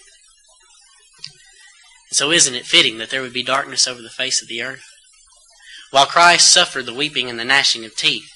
So 2.11 2.31
isn't 2.31 2.55
it 2.55 2.67
fitting 2.67 2.99
that 2.99 3.11
there 3.11 3.23
would 3.23 3.33
be 3.33 3.43
darkness 3.43 3.87
over 3.87 4.01
the 4.01 4.09
face 4.09 4.41
of 4.41 4.49
the 4.49 4.63
earth? 4.63 4.85
While 5.91 6.07
Christ 6.07 6.53
suffered 6.53 6.87
the 6.87 6.95
weeping 6.95 7.29
and 7.29 7.39
the 7.39 7.45
gnashing 7.45 7.85
of 7.85 7.97
teeth, 7.97 8.31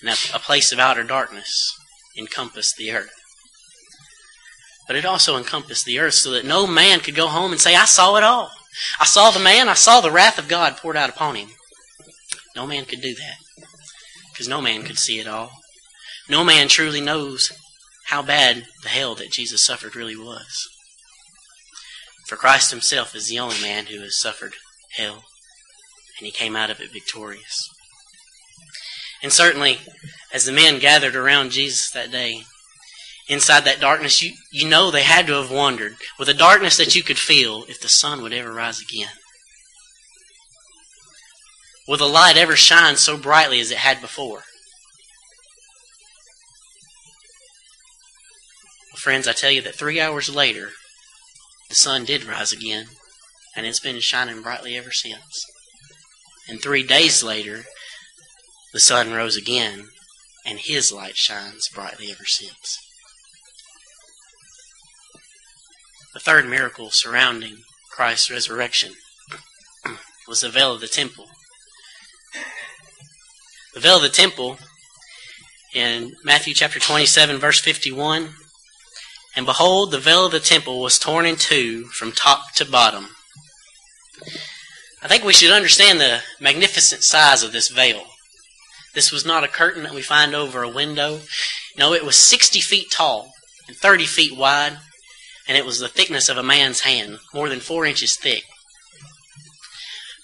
and 0.00 0.10
a 0.10 0.38
place 0.38 0.72
of 0.72 0.78
outer 0.78 1.04
darkness 1.04 1.72
encompassed 2.18 2.76
the 2.76 2.92
earth. 2.92 3.12
But 4.86 4.96
it 4.96 5.04
also 5.04 5.36
encompassed 5.36 5.84
the 5.84 5.98
earth 6.00 6.14
so 6.14 6.32
that 6.32 6.44
no 6.44 6.66
man 6.66 7.00
could 7.00 7.14
go 7.14 7.28
home 7.28 7.52
and 7.52 7.60
say, 7.60 7.74
I 7.74 7.84
saw 7.84 8.16
it 8.16 8.24
all. 8.24 8.50
I 8.98 9.04
saw 9.04 9.30
the 9.30 9.38
man, 9.38 9.68
I 9.68 9.74
saw 9.74 10.00
the 10.00 10.10
wrath 10.10 10.38
of 10.38 10.48
God 10.48 10.76
poured 10.76 10.96
out 10.96 11.10
upon 11.10 11.36
him. 11.36 11.50
No 12.56 12.66
man 12.66 12.84
could 12.84 13.00
do 13.00 13.14
that. 13.14 13.66
Because 14.32 14.48
no 14.48 14.60
man 14.60 14.82
could 14.82 14.98
see 14.98 15.20
it 15.20 15.28
all. 15.28 15.61
No 16.28 16.44
man 16.44 16.68
truly 16.68 17.00
knows 17.00 17.52
how 18.06 18.22
bad 18.22 18.66
the 18.82 18.88
hell 18.88 19.14
that 19.14 19.32
Jesus 19.32 19.64
suffered 19.64 19.96
really 19.96 20.16
was. 20.16 20.68
For 22.26 22.36
Christ 22.36 22.70
himself 22.70 23.14
is 23.14 23.28
the 23.28 23.38
only 23.38 23.60
man 23.60 23.86
who 23.86 24.00
has 24.00 24.20
suffered 24.20 24.54
hell, 24.96 25.24
and 26.18 26.26
he 26.26 26.30
came 26.30 26.56
out 26.56 26.70
of 26.70 26.80
it 26.80 26.92
victorious. 26.92 27.68
And 29.22 29.32
certainly, 29.32 29.78
as 30.32 30.44
the 30.44 30.52
men 30.52 30.78
gathered 30.78 31.14
around 31.14 31.50
Jesus 31.50 31.90
that 31.90 32.10
day, 32.10 32.42
inside 33.28 33.64
that 33.64 33.80
darkness, 33.80 34.22
you, 34.22 34.32
you 34.50 34.68
know 34.68 34.90
they 34.90 35.02
had 35.02 35.26
to 35.26 35.34
have 35.34 35.50
wondered, 35.50 35.94
with 36.18 36.28
a 36.28 36.34
darkness 36.34 36.76
that 36.76 36.96
you 36.96 37.02
could 37.02 37.18
feel, 37.18 37.64
if 37.68 37.80
the 37.80 37.88
sun 37.88 38.22
would 38.22 38.32
ever 38.32 38.52
rise 38.52 38.80
again. 38.80 39.10
Will 41.86 41.96
the 41.96 42.06
light 42.06 42.36
ever 42.36 42.56
shine 42.56 42.96
so 42.96 43.16
brightly 43.16 43.60
as 43.60 43.70
it 43.70 43.78
had 43.78 44.00
before? 44.00 44.42
Friends, 49.02 49.26
I 49.26 49.32
tell 49.32 49.50
you 49.50 49.60
that 49.62 49.74
three 49.74 50.00
hours 50.00 50.32
later, 50.32 50.70
the 51.68 51.74
sun 51.74 52.04
did 52.04 52.24
rise 52.24 52.52
again, 52.52 52.86
and 53.56 53.66
it's 53.66 53.80
been 53.80 53.98
shining 53.98 54.42
brightly 54.42 54.76
ever 54.76 54.92
since. 54.92 55.44
And 56.48 56.62
three 56.62 56.84
days 56.84 57.20
later, 57.22 57.64
the 58.72 58.78
sun 58.78 59.12
rose 59.12 59.36
again, 59.36 59.88
and 60.46 60.60
his 60.60 60.92
light 60.92 61.16
shines 61.16 61.68
brightly 61.74 62.12
ever 62.12 62.24
since. 62.24 62.78
The 66.14 66.20
third 66.20 66.48
miracle 66.48 66.90
surrounding 66.90 67.56
Christ's 67.90 68.30
resurrection 68.30 68.92
was 70.28 70.42
the 70.42 70.48
veil 70.48 70.74
of 70.74 70.80
the 70.80 70.86
temple. 70.86 71.26
The 73.74 73.80
veil 73.80 73.96
of 73.96 74.02
the 74.02 74.08
temple 74.10 74.58
in 75.74 76.12
Matthew 76.22 76.54
chapter 76.54 76.78
27, 76.78 77.38
verse 77.38 77.58
51 77.58 78.34
And 79.34 79.46
behold, 79.46 79.90
the 79.90 79.98
veil 79.98 80.26
of 80.26 80.32
the 80.32 80.40
temple 80.40 80.80
was 80.80 80.98
torn 80.98 81.24
in 81.24 81.36
two 81.36 81.84
from 81.86 82.12
top 82.12 82.52
to 82.56 82.64
bottom. 82.64 83.08
I 85.02 85.08
think 85.08 85.24
we 85.24 85.32
should 85.32 85.52
understand 85.52 86.00
the 86.00 86.20
magnificent 86.38 87.02
size 87.02 87.42
of 87.42 87.52
this 87.52 87.68
veil. 87.68 88.04
This 88.94 89.10
was 89.10 89.24
not 89.24 89.42
a 89.42 89.48
curtain 89.48 89.84
that 89.84 89.94
we 89.94 90.02
find 90.02 90.34
over 90.34 90.62
a 90.62 90.68
window. 90.68 91.20
No, 91.78 91.94
it 91.94 92.04
was 92.04 92.16
60 92.16 92.60
feet 92.60 92.90
tall 92.90 93.32
and 93.66 93.76
30 93.76 94.04
feet 94.04 94.36
wide, 94.36 94.78
and 95.48 95.56
it 95.56 95.64
was 95.64 95.78
the 95.78 95.88
thickness 95.88 96.28
of 96.28 96.36
a 96.36 96.42
man's 96.42 96.80
hand, 96.80 97.18
more 97.32 97.48
than 97.48 97.60
four 97.60 97.86
inches 97.86 98.16
thick. 98.16 98.44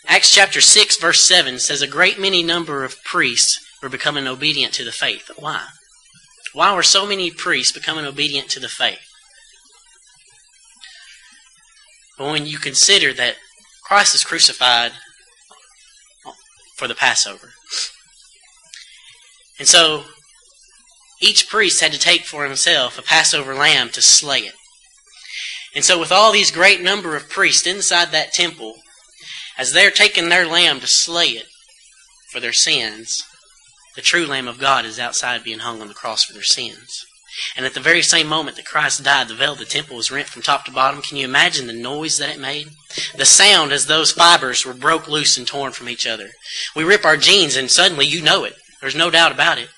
Acts 0.06 0.30
chapter 0.30 0.60
6, 0.60 0.98
verse 0.98 1.20
7 1.20 1.58
says, 1.58 1.82
A 1.82 1.86
great 1.86 2.18
many 2.18 2.42
number 2.42 2.84
of 2.84 3.02
priests 3.04 3.58
were 3.82 3.88
becoming 3.88 4.26
obedient 4.26 4.72
to 4.74 4.84
the 4.84 4.92
faith. 4.92 5.30
Why? 5.36 5.66
Why 6.52 6.74
were 6.74 6.82
so 6.82 7.06
many 7.06 7.30
priests 7.30 7.72
becoming 7.72 8.04
obedient 8.04 8.48
to 8.50 8.60
the 8.60 8.68
faith? 8.68 8.98
But 12.16 12.30
when 12.30 12.46
you 12.46 12.58
consider 12.58 13.12
that 13.14 13.36
Christ 13.84 14.14
is 14.14 14.24
crucified 14.24 14.92
for 16.76 16.88
the 16.88 16.94
Passover, 16.94 17.50
and 19.58 19.68
so 19.68 20.04
each 21.20 21.48
priest 21.48 21.80
had 21.80 21.92
to 21.92 21.98
take 21.98 22.24
for 22.24 22.44
himself 22.44 22.98
a 22.98 23.02
Passover 23.02 23.54
lamb 23.54 23.90
to 23.90 24.02
slay 24.02 24.40
it. 24.40 24.54
And 25.74 25.84
so, 25.84 25.98
with 25.98 26.12
all 26.12 26.32
these 26.32 26.50
great 26.50 26.80
number 26.80 27.14
of 27.14 27.28
priests 27.28 27.66
inside 27.66 28.10
that 28.10 28.32
temple, 28.32 28.74
as 29.56 29.72
they're 29.72 29.90
taking 29.90 30.28
their 30.28 30.46
lamb 30.46 30.80
to 30.80 30.86
slay 30.86 31.28
it 31.28 31.46
for 32.30 32.40
their 32.40 32.52
sins, 32.52 33.22
the 33.98 34.02
true 34.02 34.26
Lamb 34.26 34.46
of 34.46 34.60
God 34.60 34.84
is 34.84 35.00
outside 35.00 35.42
being 35.42 35.58
hung 35.58 35.82
on 35.82 35.88
the 35.88 35.92
cross 35.92 36.22
for 36.22 36.32
their 36.32 36.44
sins. 36.44 37.04
And 37.56 37.66
at 37.66 37.74
the 37.74 37.80
very 37.80 38.00
same 38.00 38.28
moment 38.28 38.56
that 38.56 38.64
Christ 38.64 39.02
died, 39.02 39.26
the 39.26 39.34
veil 39.34 39.54
of 39.54 39.58
the 39.58 39.64
temple 39.64 39.96
was 39.96 40.08
rent 40.08 40.28
from 40.28 40.40
top 40.40 40.64
to 40.66 40.70
bottom. 40.70 41.02
Can 41.02 41.16
you 41.16 41.24
imagine 41.24 41.66
the 41.66 41.72
noise 41.72 42.16
that 42.18 42.28
it 42.32 42.38
made? 42.38 42.68
The 43.16 43.24
sound 43.24 43.72
as 43.72 43.86
those 43.86 44.12
fibers 44.12 44.64
were 44.64 44.72
broke 44.72 45.08
loose 45.08 45.36
and 45.36 45.44
torn 45.44 45.72
from 45.72 45.88
each 45.88 46.06
other. 46.06 46.28
We 46.76 46.84
rip 46.84 47.04
our 47.04 47.16
jeans 47.16 47.56
and 47.56 47.68
suddenly 47.68 48.06
you 48.06 48.22
know 48.22 48.44
it. 48.44 48.54
There's 48.80 48.94
no 48.94 49.10
doubt 49.10 49.32
about 49.32 49.58
it. 49.58 49.68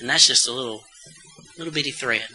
And 0.00 0.08
that's 0.08 0.26
just 0.26 0.48
a 0.48 0.52
little, 0.52 0.84
little 1.58 1.74
bitty 1.74 1.90
thread. 1.90 2.28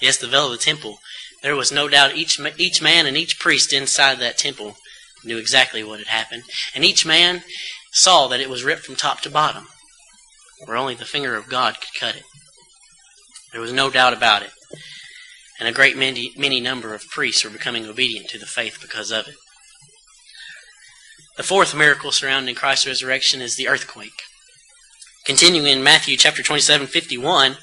Yes, 0.00 0.18
the 0.18 0.28
veil 0.28 0.46
of 0.46 0.52
the 0.52 0.58
temple. 0.58 0.98
There 1.42 1.56
was 1.56 1.72
no 1.72 1.88
doubt 1.88 2.14
each, 2.14 2.38
each 2.58 2.80
man 2.80 3.06
and 3.06 3.16
each 3.16 3.40
priest 3.40 3.72
inside 3.72 4.20
that 4.20 4.38
temple 4.38 4.76
knew 5.24 5.36
exactly 5.36 5.82
what 5.82 5.98
had 5.98 6.06
happened. 6.06 6.44
And 6.76 6.84
each 6.84 7.04
man 7.04 7.42
saw 7.90 8.28
that 8.28 8.40
it 8.40 8.48
was 8.48 8.62
ripped 8.62 8.84
from 8.84 8.94
top 8.94 9.20
to 9.22 9.30
bottom, 9.30 9.66
where 10.64 10.76
only 10.76 10.94
the 10.94 11.04
finger 11.04 11.36
of 11.36 11.48
God 11.48 11.80
could 11.80 11.98
cut 11.98 12.16
it. 12.16 12.22
There 13.52 13.60
was 13.60 13.72
no 13.72 13.90
doubt 13.90 14.12
about 14.12 14.42
it. 14.42 14.50
And 15.58 15.68
a 15.68 15.72
great 15.72 15.96
many, 15.96 16.32
many 16.36 16.60
number 16.60 16.94
of 16.94 17.08
priests 17.08 17.44
were 17.44 17.50
becoming 17.50 17.86
obedient 17.86 18.28
to 18.28 18.38
the 18.38 18.46
faith 18.46 18.78
because 18.80 19.10
of 19.10 19.28
it. 19.28 19.34
The 21.36 21.42
fourth 21.42 21.74
miracle 21.74 22.12
surrounding 22.12 22.54
Christ's 22.54 22.86
resurrection 22.86 23.40
is 23.40 23.56
the 23.56 23.68
earthquake. 23.68 24.22
Continuing 25.24 25.66
in 25.66 25.82
Matthew 25.82 26.16
chapter 26.16 26.42
27, 26.42 26.86
51, 26.86 27.56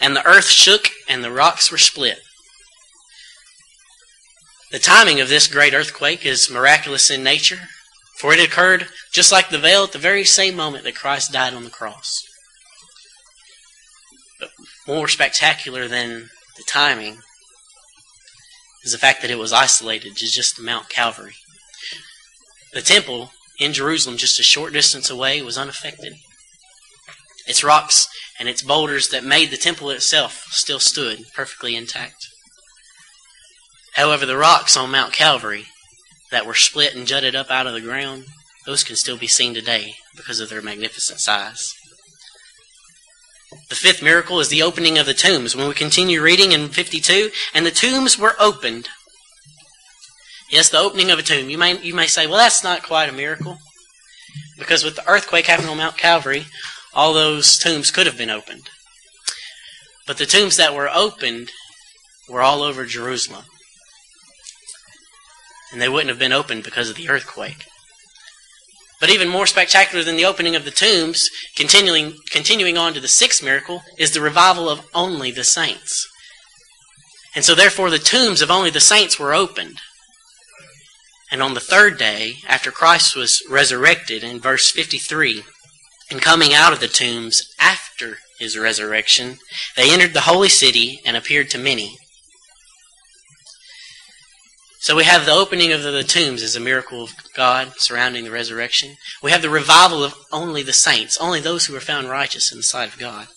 and 0.00 0.16
the 0.16 0.26
earth 0.26 0.48
shook 0.48 0.88
and 1.08 1.22
the 1.22 1.30
rocks 1.30 1.70
were 1.70 1.78
split. 1.78 2.18
The 4.72 4.78
timing 4.78 5.20
of 5.20 5.28
this 5.28 5.48
great 5.48 5.74
earthquake 5.74 6.24
is 6.24 6.50
miraculous 6.50 7.10
in 7.10 7.24
nature, 7.24 7.68
for 8.18 8.32
it 8.32 8.44
occurred 8.44 8.86
just 9.12 9.32
like 9.32 9.50
the 9.50 9.58
veil 9.58 9.84
at 9.84 9.92
the 9.92 9.98
very 9.98 10.24
same 10.24 10.54
moment 10.54 10.84
that 10.84 10.94
Christ 10.94 11.32
died 11.32 11.54
on 11.54 11.64
the 11.64 11.70
cross. 11.70 12.24
More 14.86 15.08
spectacular 15.08 15.88
than 15.88 16.30
the 16.56 16.64
timing 16.66 17.18
is 18.84 18.92
the 18.92 18.98
fact 18.98 19.22
that 19.22 19.30
it 19.30 19.38
was 19.38 19.52
isolated 19.52 20.16
to 20.16 20.26
just 20.26 20.60
Mount 20.60 20.88
Calvary. 20.88 21.34
The 22.72 22.82
temple 22.82 23.30
in 23.58 23.72
Jerusalem, 23.72 24.16
just 24.16 24.40
a 24.40 24.42
short 24.42 24.72
distance 24.72 25.10
away, 25.10 25.42
was 25.42 25.58
unaffected. 25.58 26.14
Its 27.46 27.62
rocks 27.62 28.08
and 28.38 28.48
its 28.48 28.62
boulders 28.62 29.08
that 29.08 29.24
made 29.24 29.50
the 29.50 29.56
temple 29.56 29.90
itself 29.90 30.46
still 30.50 30.78
stood 30.78 31.24
perfectly 31.34 31.76
intact. 31.76 32.28
However, 33.94 34.24
the 34.24 34.36
rocks 34.36 34.76
on 34.76 34.90
Mount 34.90 35.12
Calvary 35.12 35.66
that 36.30 36.46
were 36.46 36.54
split 36.54 36.94
and 36.94 37.06
jutted 37.06 37.34
up 37.34 37.50
out 37.50 37.66
of 37.66 37.74
the 37.74 37.80
ground, 37.80 38.24
those 38.66 38.84
can 38.84 38.96
still 38.96 39.18
be 39.18 39.26
seen 39.26 39.52
today 39.52 39.94
because 40.16 40.40
of 40.40 40.48
their 40.48 40.62
magnificent 40.62 41.20
size. 41.20 41.74
The 43.68 43.74
fifth 43.74 44.02
miracle 44.02 44.38
is 44.40 44.48
the 44.48 44.62
opening 44.62 44.98
of 44.98 45.06
the 45.06 45.14
tombs. 45.14 45.56
When 45.56 45.68
we 45.68 45.74
continue 45.74 46.22
reading 46.22 46.52
in 46.52 46.68
52, 46.68 47.30
and 47.52 47.66
the 47.66 47.70
tombs 47.70 48.18
were 48.18 48.36
opened. 48.38 48.88
Yes, 50.48 50.68
the 50.68 50.78
opening 50.78 51.10
of 51.10 51.18
a 51.18 51.22
tomb. 51.22 51.50
You 51.50 51.58
may, 51.58 51.80
you 51.80 51.94
may 51.94 52.06
say, 52.06 52.26
well, 52.26 52.38
that's 52.38 52.62
not 52.62 52.82
quite 52.82 53.08
a 53.08 53.12
miracle. 53.12 53.58
Because 54.58 54.84
with 54.84 54.96
the 54.96 55.08
earthquake 55.08 55.46
happening 55.46 55.70
on 55.70 55.78
Mount 55.78 55.96
Calvary, 55.96 56.46
all 56.94 57.12
those 57.12 57.58
tombs 57.58 57.90
could 57.90 58.06
have 58.06 58.18
been 58.18 58.30
opened. 58.30 58.68
But 60.06 60.18
the 60.18 60.26
tombs 60.26 60.56
that 60.56 60.74
were 60.74 60.88
opened 60.88 61.50
were 62.28 62.42
all 62.42 62.62
over 62.62 62.84
Jerusalem. 62.84 63.44
And 65.72 65.80
they 65.80 65.88
wouldn't 65.88 66.08
have 66.08 66.18
been 66.18 66.32
opened 66.32 66.64
because 66.64 66.90
of 66.90 66.96
the 66.96 67.08
earthquake. 67.08 67.64
But 69.00 69.10
even 69.10 69.28
more 69.28 69.46
spectacular 69.46 70.04
than 70.04 70.16
the 70.16 70.26
opening 70.26 70.54
of 70.54 70.66
the 70.66 70.70
tombs, 70.70 71.28
continuing, 71.56 72.14
continuing 72.30 72.76
on 72.76 72.92
to 72.92 73.00
the 73.00 73.08
sixth 73.08 73.42
miracle, 73.42 73.82
is 73.98 74.12
the 74.12 74.20
revival 74.20 74.68
of 74.68 74.86
only 74.94 75.30
the 75.30 75.44
saints. 75.44 76.06
And 77.34 77.44
so, 77.44 77.54
therefore, 77.54 77.90
the 77.90 77.98
tombs 77.98 78.42
of 78.42 78.50
only 78.50 78.70
the 78.70 78.80
saints 78.80 79.18
were 79.18 79.32
opened. 79.32 79.80
And 81.32 81.42
on 81.42 81.54
the 81.54 81.60
third 81.60 81.96
day, 81.96 82.34
after 82.46 82.70
Christ 82.70 83.16
was 83.16 83.42
resurrected, 83.48 84.22
in 84.22 84.40
verse 84.40 84.70
53, 84.70 85.44
and 86.10 86.20
coming 86.20 86.52
out 86.52 86.72
of 86.72 86.80
the 86.80 86.88
tombs 86.88 87.54
after 87.58 88.18
his 88.38 88.58
resurrection, 88.58 89.38
they 89.76 89.92
entered 89.92 90.12
the 90.12 90.22
holy 90.22 90.48
city 90.48 91.00
and 91.06 91.16
appeared 91.16 91.48
to 91.50 91.58
many. 91.58 91.96
So 94.80 94.96
we 94.96 95.04
have 95.04 95.26
the 95.26 95.32
opening 95.32 95.72
of 95.72 95.82
the 95.82 96.02
tombs 96.02 96.42
as 96.42 96.56
a 96.56 96.60
miracle 96.60 97.04
of 97.04 97.12
God 97.36 97.72
surrounding 97.76 98.24
the 98.24 98.30
resurrection. 98.30 98.96
We 99.22 99.30
have 99.30 99.42
the 99.42 99.50
revival 99.50 100.02
of 100.02 100.14
only 100.32 100.62
the 100.62 100.72
saints, 100.72 101.18
only 101.20 101.40
those 101.40 101.66
who 101.66 101.74
were 101.74 101.80
found 101.80 102.08
righteous 102.08 102.50
in 102.50 102.58
the 102.58 102.62
sight 102.62 102.92
of 102.92 102.98
God, 102.98 103.28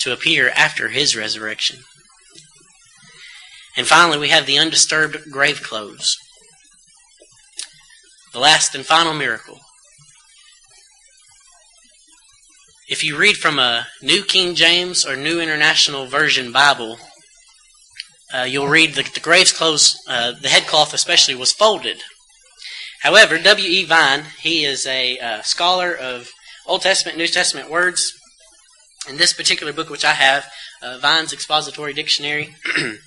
to 0.00 0.12
appear 0.12 0.50
after 0.50 0.88
his 0.88 1.16
resurrection. 1.16 1.80
And 3.76 3.86
finally, 3.86 4.18
we 4.18 4.28
have 4.28 4.46
the 4.46 4.58
undisturbed 4.58 5.30
grave 5.30 5.62
clothes. 5.62 6.16
The 8.32 8.38
last 8.38 8.74
and 8.74 8.86
final 8.86 9.14
miracle 9.14 9.58
If 12.90 13.04
you 13.04 13.16
read 13.16 13.36
from 13.36 13.60
a 13.60 13.86
New 14.02 14.24
King 14.24 14.56
James 14.56 15.06
or 15.06 15.14
New 15.14 15.40
International 15.40 16.06
Version 16.06 16.50
Bible, 16.50 16.98
uh, 18.34 18.42
you'll 18.42 18.68
read 18.68 18.94
the, 18.94 19.02
the 19.02 19.20
graves 19.20 19.52
clothes, 19.52 20.00
uh, 20.06 20.32
the 20.32 20.48
headcloth 20.48 20.94
especially, 20.94 21.34
was 21.34 21.52
folded. 21.52 22.02
However, 23.02 23.38
W.E. 23.38 23.84
Vine, 23.84 24.24
he 24.40 24.64
is 24.64 24.86
a 24.86 25.18
uh, 25.18 25.42
scholar 25.42 25.94
of 25.94 26.30
Old 26.66 26.82
Testament, 26.82 27.18
New 27.18 27.26
Testament 27.26 27.70
words, 27.70 28.12
In 29.08 29.16
this 29.16 29.32
particular 29.32 29.72
book, 29.72 29.88
which 29.88 30.04
I 30.04 30.12
have, 30.12 30.50
uh, 30.82 30.98
Vine's 30.98 31.32
Expository 31.32 31.92
Dictionary, 31.92 32.54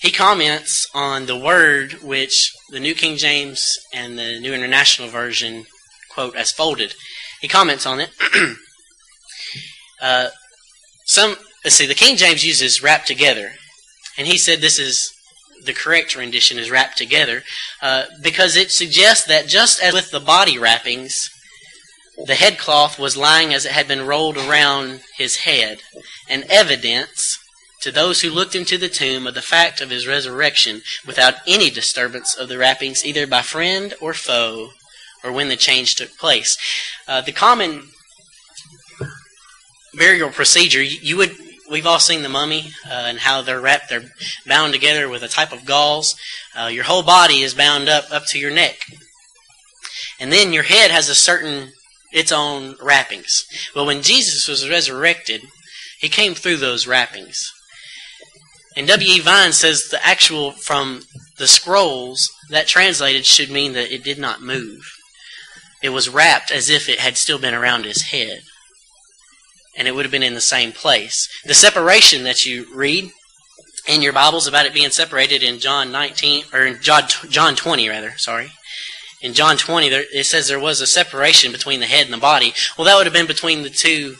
he 0.00 0.12
comments 0.12 0.86
on 0.94 1.26
the 1.26 1.36
word 1.36 1.94
which 2.02 2.52
the 2.70 2.80
New 2.80 2.94
King 2.94 3.16
James 3.16 3.66
and 3.92 4.18
the 4.18 4.38
New 4.38 4.52
International 4.52 5.08
Version 5.08 5.64
quote 6.10 6.36
as 6.36 6.52
folded. 6.52 6.94
He 7.40 7.48
comments 7.48 7.86
on 7.86 8.00
it. 8.00 8.10
uh, 10.00 10.28
some 11.06 11.36
let's 11.64 11.76
see, 11.76 11.86
the 11.86 11.94
King 11.94 12.16
James 12.16 12.44
uses 12.44 12.82
wrapped 12.82 13.06
together, 13.06 13.52
and 14.18 14.26
he 14.26 14.38
said 14.38 14.60
this 14.60 14.78
is 14.78 15.10
the 15.64 15.72
correct 15.72 16.14
rendition 16.14 16.58
is 16.58 16.70
wrapped 16.70 16.98
together 16.98 17.42
uh, 17.80 18.04
because 18.22 18.54
it 18.54 18.70
suggests 18.70 19.26
that 19.26 19.48
just 19.48 19.82
as 19.82 19.94
with 19.94 20.10
the 20.10 20.20
body 20.20 20.58
wrappings, 20.58 21.30
the 22.26 22.34
headcloth 22.34 22.98
was 22.98 23.16
lying 23.16 23.54
as 23.54 23.64
it 23.64 23.72
had 23.72 23.88
been 23.88 24.06
rolled 24.06 24.36
around 24.36 25.00
his 25.16 25.36
head, 25.36 25.80
an 26.28 26.44
evidence 26.48 27.38
to 27.80 27.90
those 27.90 28.20
who 28.20 28.30
looked 28.30 28.54
into 28.54 28.78
the 28.78 28.88
tomb 28.88 29.26
of 29.26 29.34
the 29.34 29.42
fact 29.42 29.80
of 29.80 29.90
his 29.90 30.06
resurrection 30.06 30.82
without 31.06 31.34
any 31.46 31.70
disturbance 31.70 32.36
of 32.36 32.48
the 32.48 32.58
wrappings, 32.58 33.04
either 33.04 33.26
by 33.26 33.42
friend 33.42 33.94
or 34.00 34.14
foe, 34.14 34.68
or 35.22 35.32
when 35.32 35.48
the 35.48 35.56
change 35.56 35.94
took 35.94 36.16
place. 36.16 36.56
Uh, 37.08 37.20
the 37.20 37.32
common 37.32 37.88
burial 39.94 40.30
procedure, 40.30 40.82
you 40.82 41.16
would 41.16 41.36
we've 41.70 41.86
all 41.86 41.98
seen 41.98 42.22
the 42.22 42.28
mummy 42.28 42.72
uh, 42.86 43.04
and 43.06 43.18
how 43.18 43.42
they're 43.42 43.60
wrapped. 43.60 43.88
They're 43.88 44.10
bound 44.46 44.72
together 44.72 45.08
with 45.08 45.22
a 45.22 45.28
type 45.28 45.52
of 45.52 45.64
gauze. 45.64 46.14
Uh, 46.58 46.66
your 46.66 46.84
whole 46.84 47.02
body 47.02 47.40
is 47.40 47.54
bound 47.54 47.88
up 47.88 48.10
up 48.10 48.26
to 48.28 48.38
your 48.38 48.50
neck, 48.50 48.78
and 50.20 50.32
then 50.32 50.52
your 50.52 50.62
head 50.62 50.90
has 50.90 51.08
a 51.08 51.14
certain 51.14 51.72
its 52.12 52.32
own 52.32 52.76
wrappings. 52.80 53.44
Well, 53.74 53.86
when 53.86 54.02
Jesus 54.02 54.48
was 54.48 54.70
resurrected, 54.70 55.42
he 55.98 56.08
came 56.08 56.34
through 56.34 56.58
those 56.58 56.86
wrappings. 56.86 57.52
And 58.76 58.88
W.E. 58.88 59.20
Vine 59.20 59.52
says 59.52 59.88
the 59.88 60.04
actual, 60.04 60.52
from 60.52 61.02
the 61.38 61.46
scrolls, 61.46 62.30
that 62.50 62.66
translated 62.66 63.26
should 63.26 63.50
mean 63.50 63.72
that 63.74 63.92
it 63.92 64.02
did 64.02 64.18
not 64.18 64.42
move. 64.42 64.92
It 65.82 65.90
was 65.90 66.08
wrapped 66.08 66.50
as 66.50 66.70
if 66.70 66.88
it 66.88 67.00
had 67.00 67.16
still 67.16 67.38
been 67.38 67.54
around 67.54 67.84
his 67.84 68.02
head. 68.02 68.42
And 69.76 69.88
it 69.88 69.94
would 69.94 70.04
have 70.04 70.12
been 70.12 70.22
in 70.22 70.34
the 70.34 70.40
same 70.40 70.72
place. 70.72 71.28
The 71.44 71.54
separation 71.54 72.24
that 72.24 72.44
you 72.44 72.66
read 72.74 73.10
in 73.88 74.02
your 74.02 74.12
Bibles 74.12 74.46
about 74.46 74.66
it 74.66 74.74
being 74.74 74.90
separated 74.90 75.42
in 75.42 75.58
John 75.58 75.92
19, 75.92 76.44
or 76.52 76.60
in 76.60 76.80
John, 76.80 77.04
John 77.28 77.54
20, 77.54 77.88
rather, 77.88 78.16
sorry. 78.16 78.52
In 79.20 79.34
John 79.34 79.56
20, 79.56 79.88
there, 79.88 80.04
it 80.12 80.24
says 80.26 80.48
there 80.48 80.60
was 80.60 80.80
a 80.80 80.86
separation 80.86 81.52
between 81.52 81.80
the 81.80 81.86
head 81.86 82.04
and 82.04 82.12
the 82.12 82.18
body. 82.18 82.52
Well, 82.76 82.86
that 82.86 82.96
would 82.96 83.06
have 83.06 83.12
been 83.12 83.26
between 83.26 83.62
the 83.62 83.70
two 83.70 84.16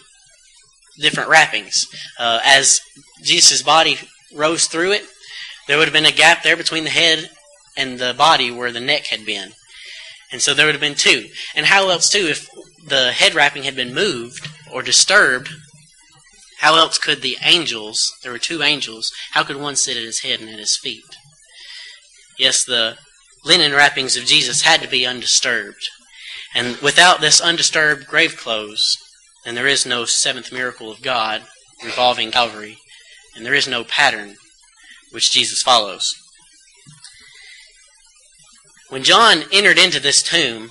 different 0.98 1.28
wrappings. 1.28 1.86
Uh, 2.18 2.40
as 2.44 2.80
Jesus' 3.22 3.62
body 3.62 3.98
rose 4.34 4.66
through 4.66 4.92
it, 4.92 5.04
there 5.66 5.78
would 5.78 5.86
have 5.86 5.94
been 5.94 6.06
a 6.06 6.12
gap 6.12 6.42
there 6.42 6.56
between 6.56 6.84
the 6.84 6.90
head 6.90 7.30
and 7.76 7.98
the 7.98 8.14
body 8.16 8.50
where 8.50 8.72
the 8.72 8.80
neck 8.80 9.06
had 9.06 9.24
been. 9.24 9.50
And 10.30 10.42
so 10.42 10.52
there 10.52 10.66
would 10.66 10.74
have 10.74 10.80
been 10.80 10.94
two. 10.94 11.28
And 11.54 11.66
how 11.66 11.90
else, 11.90 12.08
too, 12.08 12.26
if 12.26 12.48
the 12.86 13.12
head 13.12 13.34
wrapping 13.34 13.62
had 13.62 13.76
been 13.76 13.94
moved 13.94 14.48
or 14.74 14.82
disturbed, 14.82 15.50
how 16.58 16.76
else 16.76 16.98
could 16.98 17.22
the 17.22 17.36
angels, 17.42 18.12
there 18.22 18.32
were 18.32 18.38
two 18.38 18.62
angels, 18.62 19.12
how 19.30 19.44
could 19.44 19.56
one 19.56 19.76
sit 19.76 19.96
at 19.96 20.02
his 20.02 20.20
head 20.20 20.40
and 20.40 20.50
at 20.50 20.58
his 20.58 20.76
feet? 20.76 21.04
Yes, 22.38 22.64
the 22.64 22.98
linen 23.44 23.72
wrappings 23.72 24.16
of 24.16 24.24
Jesus 24.24 24.62
had 24.62 24.80
to 24.80 24.88
be 24.88 25.06
undisturbed. 25.06 25.88
And 26.56 26.76
without 26.78 27.20
this 27.20 27.40
undisturbed 27.40 28.08
grave 28.08 28.36
clothes, 28.36 28.96
then 29.44 29.54
there 29.54 29.68
is 29.68 29.86
no 29.86 30.04
seventh 30.06 30.52
miracle 30.52 30.90
of 30.90 31.02
God 31.02 31.42
involving 31.80 32.32
Calvary 32.32 32.78
and 33.36 33.46
there 33.46 33.54
is 33.54 33.68
no 33.68 33.84
pattern 33.84 34.34
which 35.12 35.30
Jesus 35.30 35.62
follows. 35.62 36.14
When 38.90 39.04
John 39.04 39.44
entered 39.52 39.78
into 39.78 40.00
this 40.00 40.22
tomb, 40.22 40.70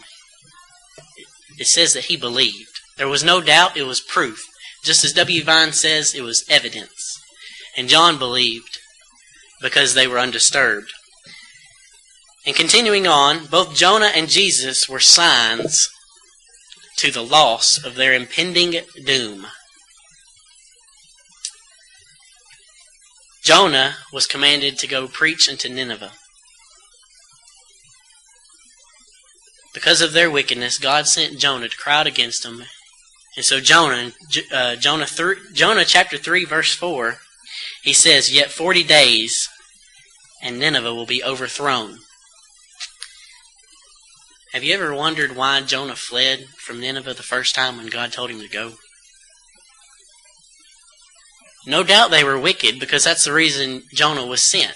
it 1.58 1.68
says 1.68 1.94
that 1.94 2.06
he 2.06 2.18
believed. 2.18 2.73
There 2.98 3.08
was 3.08 3.24
no 3.24 3.42
doubt, 3.42 3.78
it 3.78 3.84
was 3.84 4.02
proof. 4.02 4.46
Just 4.84 5.04
as 5.04 5.14
W. 5.14 5.44
Vine 5.44 5.72
says, 5.72 6.14
it 6.14 6.22
was 6.22 6.46
evidence. 6.50 7.20
And 7.76 7.90
John 7.90 8.20
believed 8.20 8.80
because 9.62 9.94
they 9.94 10.08
were 10.08 10.20
undisturbed. 10.20 10.92
And 12.46 12.56
continuing 12.56 13.08
on, 13.08 13.46
both 13.46 13.76
Jonah 13.76 14.12
and 14.14 14.28
Jesus 14.28 14.90
were 14.90 15.00
signs 15.00 15.90
to 16.98 17.10
the 17.12 17.24
loss 17.24 17.84
of 17.84 17.96
their 17.96 18.14
impending 18.14 18.76
doom. 19.06 19.48
Jonah 23.44 23.96
was 24.12 24.28
commanded 24.28 24.78
to 24.80 24.88
go 24.88 25.08
preach 25.08 25.50
unto 25.50 25.68
Nineveh. 25.68 26.12
Because 29.74 30.02
of 30.02 30.14
their 30.14 30.30
wickedness, 30.30 30.78
God 30.78 31.08
sent 31.08 31.40
Jonah 31.40 31.68
to 31.68 31.78
cry 31.78 32.00
out 32.02 32.08
against 32.08 32.44
them. 32.44 32.64
And 33.36 33.46
so 33.46 33.60
Jonah, 33.60 34.12
uh, 34.54 34.76
Jonah, 34.76 35.06
th- 35.06 35.38
Jonah 35.54 35.86
chapter 35.86 36.18
3, 36.18 36.46
verse 36.46 36.74
4, 36.74 37.18
he 37.84 37.94
says, 37.94 38.34
Yet 38.34 38.52
40 38.52 38.84
days, 38.84 39.50
and 40.42 40.60
Nineveh 40.60 40.94
will 40.94 41.06
be 41.06 41.24
overthrown. 41.24 42.00
Have 44.54 44.64
you 44.64 44.76
ever 44.76 44.94
wondered 44.94 45.36
why 45.36 45.62
Jonah 45.62 45.96
fled 45.96 46.46
from 46.58 46.80
Nineveh 46.80 47.16
the 47.16 47.24
first 47.24 47.56
time 47.56 47.78
when 47.78 47.88
God 47.88 48.12
told 48.14 48.30
him 48.30 48.40
to 48.40 48.48
go? 48.48 48.74
No 51.66 51.82
doubt 51.82 52.12
they 52.12 52.24
were 52.24 52.38
wicked 52.38 52.80
because 52.80 53.04
that's 53.04 53.26
the 53.26 53.34
reason 53.34 53.84
Jonah 53.94 54.26
was 54.26 54.44
sent. 54.44 54.74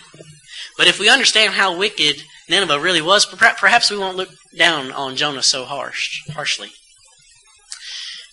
But 0.77 0.87
if 0.87 0.99
we 0.99 1.09
understand 1.09 1.53
how 1.53 1.77
wicked 1.77 2.23
Nineveh 2.49 2.79
really 2.79 3.01
was, 3.01 3.25
perhaps 3.25 3.91
we 3.91 3.97
won't 3.97 4.17
look 4.17 4.29
down 4.57 4.91
on 4.91 5.15
Jonah 5.15 5.43
so 5.43 5.65
harsh, 5.65 6.21
harshly. 6.31 6.71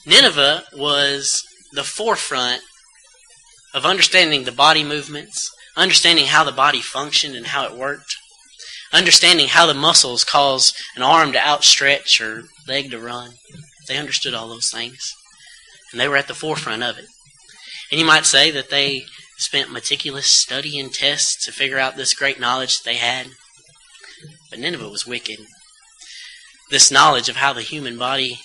Nineveh 0.07 0.65
was 0.75 1.43
the 1.73 1.85
forefront 1.85 2.63
of 3.73 3.87
understanding 3.87 4.45
the 4.45 4.53
body 4.53 4.85
movements, 4.85 5.51
understanding 5.77 6.27
how 6.27 6.45
the 6.45 6.53
body 6.53 6.81
functioned 6.81 7.35
and 7.35 7.49
how 7.49 7.65
it 7.65 7.77
worked, 7.77 8.17
understanding 8.93 9.49
how 9.49 9.67
the 9.67 9.75
muscles 9.75 10.23
cause 10.23 10.73
an 10.95 11.03
arm 11.03 11.33
to 11.33 11.39
outstretch 11.39 12.21
or 12.21 12.45
leg 12.69 12.91
to 12.91 12.99
run. 12.99 13.33
They 13.89 13.97
understood 13.97 14.35
all 14.35 14.49
those 14.49 14.71
things, 14.71 15.13
and 15.91 16.01
they 16.01 16.09
were 16.09 16.17
at 16.17 16.29
the 16.29 16.35
forefront 16.35 16.83
of 16.83 16.99
it. 16.99 17.07
And 17.91 18.01
you 18.01 18.07
might 18.07 18.27
say 18.27 18.51
that 18.51 18.71
they 18.71 19.05
spent 19.39 19.73
meticulous 19.73 20.27
study 20.27 20.79
and 20.79 20.93
tests 20.93 21.45
to 21.45 21.53
figure 21.53 21.79
out 21.79 21.97
this 21.97 22.15
great 22.15 22.39
knowledge 22.39 22.79
that 22.79 22.85
they 22.85 22.97
had. 22.97 23.29
But 24.51 24.59
Nineveh 24.59 24.89
was 24.89 25.07
wicked. 25.07 25.39
This 26.71 26.91
knowledge 26.91 27.29
of 27.29 27.37
how 27.37 27.53
the 27.53 27.63
human 27.63 27.99
body 27.99 28.41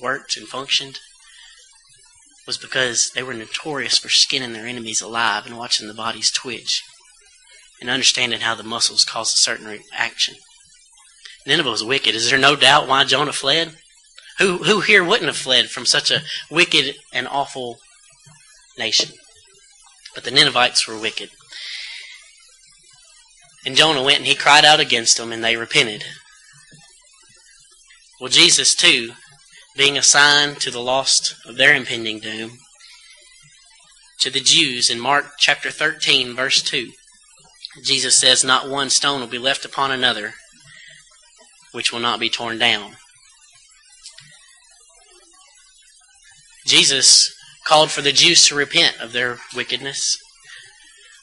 worked 0.00 0.36
and 0.36 0.46
functioned 0.46 0.98
was 2.46 2.58
because 2.58 3.10
they 3.14 3.22
were 3.22 3.34
notorious 3.34 3.98
for 3.98 4.08
skinning 4.08 4.52
their 4.54 4.66
enemies 4.66 5.02
alive 5.02 5.44
and 5.44 5.58
watching 5.58 5.86
the 5.86 5.94
bodies 5.94 6.30
twitch 6.30 6.82
and 7.80 7.90
understanding 7.90 8.40
how 8.40 8.54
the 8.54 8.62
muscles 8.62 9.04
cause 9.04 9.32
a 9.32 9.36
certain 9.36 9.66
reaction. 9.66 10.34
Nineveh 11.46 11.70
was 11.70 11.84
wicked. 11.84 12.14
Is 12.14 12.30
there 12.30 12.38
no 12.38 12.56
doubt 12.56 12.88
why 12.88 13.04
Jonah 13.04 13.32
fled? 13.32 13.74
Who, 14.38 14.58
who 14.58 14.80
here 14.80 15.04
wouldn't 15.04 15.26
have 15.26 15.36
fled 15.36 15.70
from 15.70 15.84
such 15.84 16.10
a 16.10 16.22
wicked 16.50 16.96
and 17.12 17.28
awful 17.28 17.78
nation. 18.78 19.10
But 20.14 20.24
the 20.24 20.30
Ninevites 20.30 20.86
were 20.86 20.98
wicked. 20.98 21.30
And 23.66 23.76
Jonah 23.76 24.02
went 24.02 24.18
and 24.18 24.26
he 24.26 24.34
cried 24.34 24.64
out 24.64 24.80
against 24.80 25.16
them, 25.16 25.32
and 25.32 25.44
they 25.44 25.56
repented. 25.56 26.04
Well, 28.20 28.30
Jesus, 28.30 28.74
too, 28.74 29.12
being 29.78 29.96
a 29.96 30.02
sign 30.02 30.56
to 30.56 30.72
the 30.72 30.80
lost 30.80 31.36
of 31.46 31.56
their 31.56 31.74
impending 31.74 32.18
doom, 32.18 32.58
to 34.18 34.28
the 34.28 34.40
Jews 34.40 34.90
in 34.90 34.98
Mark 34.98 35.26
chapter 35.38 35.70
13, 35.70 36.34
verse 36.34 36.60
2, 36.60 36.90
Jesus 37.84 38.18
says, 38.18 38.42
Not 38.42 38.68
one 38.68 38.90
stone 38.90 39.20
will 39.20 39.28
be 39.28 39.38
left 39.38 39.64
upon 39.64 39.92
another 39.92 40.34
which 41.72 41.92
will 41.92 42.00
not 42.00 42.18
be 42.18 42.28
torn 42.28 42.58
down. 42.58 42.94
Jesus 46.66 47.32
called 47.64 47.90
for 47.90 48.02
the 48.02 48.12
Jews 48.12 48.46
to 48.48 48.56
repent 48.56 49.00
of 49.00 49.12
their 49.12 49.38
wickedness. 49.54 50.18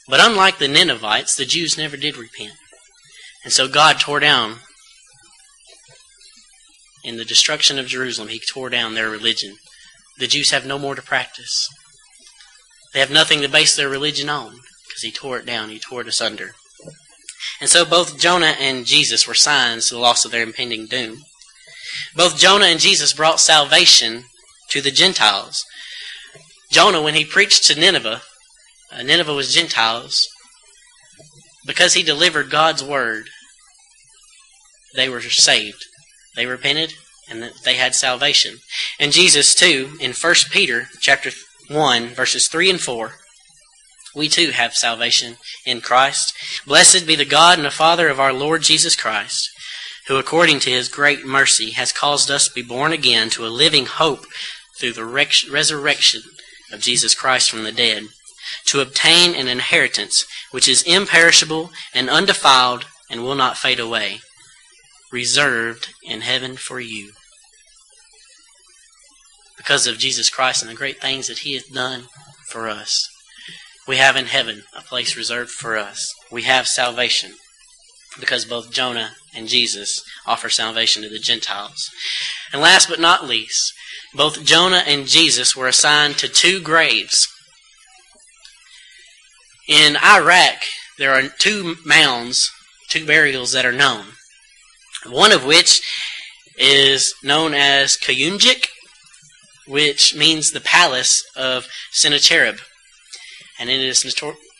But 0.07 0.19
unlike 0.23 0.59
the 0.59 0.67
Ninevites, 0.67 1.35
the 1.35 1.45
Jews 1.45 1.77
never 1.77 1.97
did 1.97 2.15
repent. 2.15 2.53
And 3.43 3.51
so 3.51 3.67
God 3.67 3.99
tore 3.99 4.19
down, 4.19 4.59
in 7.05 7.17
the 7.17 7.25
destruction 7.25 7.77
of 7.79 7.85
Jerusalem, 7.87 8.29
He 8.29 8.39
tore 8.39 8.69
down 8.69 8.95
their 8.95 9.09
religion. 9.09 9.55
The 10.17 10.27
Jews 10.27 10.51
have 10.51 10.65
no 10.65 10.79
more 10.79 10.95
to 10.95 11.01
practice. 11.01 11.67
They 12.93 12.99
have 12.99 13.11
nothing 13.11 13.41
to 13.41 13.49
base 13.49 13.75
their 13.75 13.89
religion 13.89 14.29
on 14.29 14.53
because 14.87 15.01
He 15.03 15.11
tore 15.11 15.37
it 15.37 15.45
down, 15.45 15.69
He 15.69 15.79
tore 15.79 16.01
it 16.01 16.07
asunder. 16.07 16.55
And 17.61 17.69
so 17.69 17.85
both 17.85 18.19
Jonah 18.19 18.55
and 18.59 18.85
Jesus 18.85 19.27
were 19.27 19.33
signs 19.33 19.87
to 19.87 19.95
the 19.95 20.01
loss 20.01 20.25
of 20.25 20.31
their 20.31 20.43
impending 20.43 20.87
doom. 20.87 21.19
Both 22.15 22.37
Jonah 22.37 22.65
and 22.65 22.79
Jesus 22.79 23.13
brought 23.13 23.39
salvation 23.39 24.23
to 24.69 24.81
the 24.81 24.91
Gentiles. 24.91 25.63
Jonah, 26.71 27.01
when 27.01 27.13
he 27.13 27.23
preached 27.23 27.65
to 27.65 27.79
Nineveh, 27.79 28.21
uh, 28.91 29.03
Nineveh 29.03 29.33
was 29.33 29.53
Gentiles, 29.53 30.27
because 31.65 31.93
he 31.93 32.03
delivered 32.03 32.49
God's 32.49 32.83
word, 32.83 33.29
they 34.95 35.09
were 35.09 35.21
saved. 35.21 35.85
They 36.35 36.45
repented 36.45 36.93
and 37.29 37.51
they 37.63 37.75
had 37.75 37.95
salvation. 37.95 38.59
And 38.99 39.11
Jesus 39.11 39.55
too, 39.55 39.97
in 39.99 40.13
1 40.13 40.35
Peter 40.51 40.87
chapter 40.99 41.31
1, 41.69 42.09
verses 42.09 42.47
3 42.47 42.69
and 42.69 42.79
4, 42.79 43.13
we 44.15 44.29
too 44.29 44.51
have 44.51 44.73
salvation 44.73 45.35
in 45.65 45.81
Christ. 45.81 46.33
Blessed 46.65 47.05
be 47.05 47.15
the 47.15 47.25
God 47.25 47.57
and 47.57 47.65
the 47.65 47.71
Father 47.71 48.07
of 48.07 48.19
our 48.19 48.31
Lord 48.31 48.61
Jesus 48.61 48.95
Christ, 48.95 49.49
who 50.07 50.17
according 50.17 50.59
to 50.61 50.69
his 50.69 50.87
great 50.87 51.25
mercy 51.25 51.71
has 51.71 51.91
caused 51.91 52.31
us 52.31 52.47
to 52.47 52.53
be 52.53 52.61
born 52.61 52.93
again 52.93 53.29
to 53.31 53.45
a 53.45 53.49
living 53.49 53.85
hope 53.85 54.25
through 54.79 54.93
the 54.93 55.05
resurrection 55.05 56.21
of 56.71 56.79
Jesus 56.79 57.15
Christ 57.15 57.49
from 57.49 57.63
the 57.63 57.71
dead, 57.71 58.03
to 58.67 58.79
obtain 58.79 59.35
an 59.35 59.47
inheritance 59.47 60.25
which 60.51 60.67
is 60.67 60.83
imperishable 60.83 61.71
and 61.93 62.09
undefiled 62.09 62.85
and 63.09 63.23
will 63.23 63.35
not 63.35 63.57
fade 63.57 63.79
away, 63.79 64.19
reserved 65.15 65.93
in 66.03 66.19
heaven 66.19 66.57
for 66.57 66.81
you. 66.81 67.13
Because 69.55 69.87
of 69.87 69.97
Jesus 69.97 70.29
Christ 70.29 70.61
and 70.61 70.69
the 70.69 70.75
great 70.75 70.99
things 70.99 71.29
that 71.29 71.39
he 71.39 71.53
has 71.53 71.63
done 71.63 72.07
for 72.49 72.67
us, 72.67 73.09
we 73.87 73.95
have 73.95 74.17
in 74.17 74.25
heaven 74.25 74.63
a 74.77 74.81
place 74.81 75.15
reserved 75.15 75.51
for 75.51 75.77
us. 75.77 76.13
We 76.29 76.41
have 76.41 76.67
salvation 76.67 77.31
because 78.19 78.43
both 78.43 78.73
Jonah 78.73 79.11
and 79.33 79.47
Jesus 79.47 80.03
offer 80.27 80.49
salvation 80.49 81.01
to 81.03 81.09
the 81.09 81.17
Gentiles. 81.17 81.89
And 82.51 82.61
last 82.61 82.89
but 82.89 82.99
not 82.99 83.25
least, 83.25 83.71
both 84.13 84.43
Jonah 84.43 84.83
and 84.85 85.07
Jesus 85.07 85.55
were 85.55 85.69
assigned 85.69 86.17
to 86.17 86.27
two 86.27 86.59
graves. 86.59 87.25
In 89.69 89.95
Iraq, 89.95 90.57
there 90.97 91.13
are 91.13 91.29
two 91.39 91.77
mounds, 91.85 92.51
two 92.89 93.05
burials 93.05 93.53
that 93.53 93.65
are 93.65 93.71
known. 93.71 94.14
One 95.09 95.31
of 95.31 95.45
which 95.45 95.81
is 96.57 97.13
known 97.23 97.53
as 97.53 97.97
Kuyunjik, 97.97 98.67
which 99.67 100.15
means 100.15 100.51
the 100.51 100.61
palace 100.61 101.23
of 101.35 101.67
Sennacherib. 101.91 102.57
And 103.59 103.69
it 103.69 103.79
is, 103.79 104.03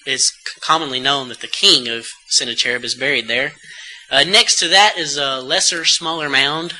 is 0.06 0.32
commonly 0.62 1.00
known 1.00 1.30
that 1.30 1.42
the 1.42 1.48
king 1.48 1.88
of 1.88 2.08
Sennacherib 2.30 2.84
is 2.84 2.96
buried 2.96 3.28
there. 3.28 3.54
Uh, 4.10 4.24
next 4.24 4.60
to 4.60 4.68
that 4.68 4.98
is 4.98 5.18
a 5.18 5.42
lesser, 5.42 5.84
smaller 5.84 6.30
mound 6.30 6.74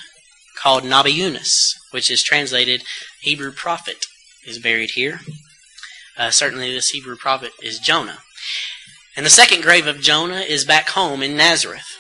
called 0.62 0.84
Nabi 0.84 1.14
Yunus, 1.14 1.74
which 1.92 2.10
is 2.10 2.24
translated 2.24 2.84
Hebrew 3.22 3.52
prophet, 3.52 4.06
is 4.46 4.60
buried 4.60 4.92
here. 4.92 5.20
Uh, 6.18 6.30
certainly, 6.30 6.72
this 6.72 6.90
Hebrew 6.90 7.16
prophet 7.16 7.52
is 7.62 7.80
Jonah. 7.80 8.20
And 9.18 9.26
the 9.26 9.32
second 9.32 9.64
grave 9.64 9.88
of 9.88 10.02
Jonah 10.02 10.42
is 10.42 10.66
back 10.66 10.90
home 10.90 11.22
in 11.22 11.36
Nazareth. 11.36 11.98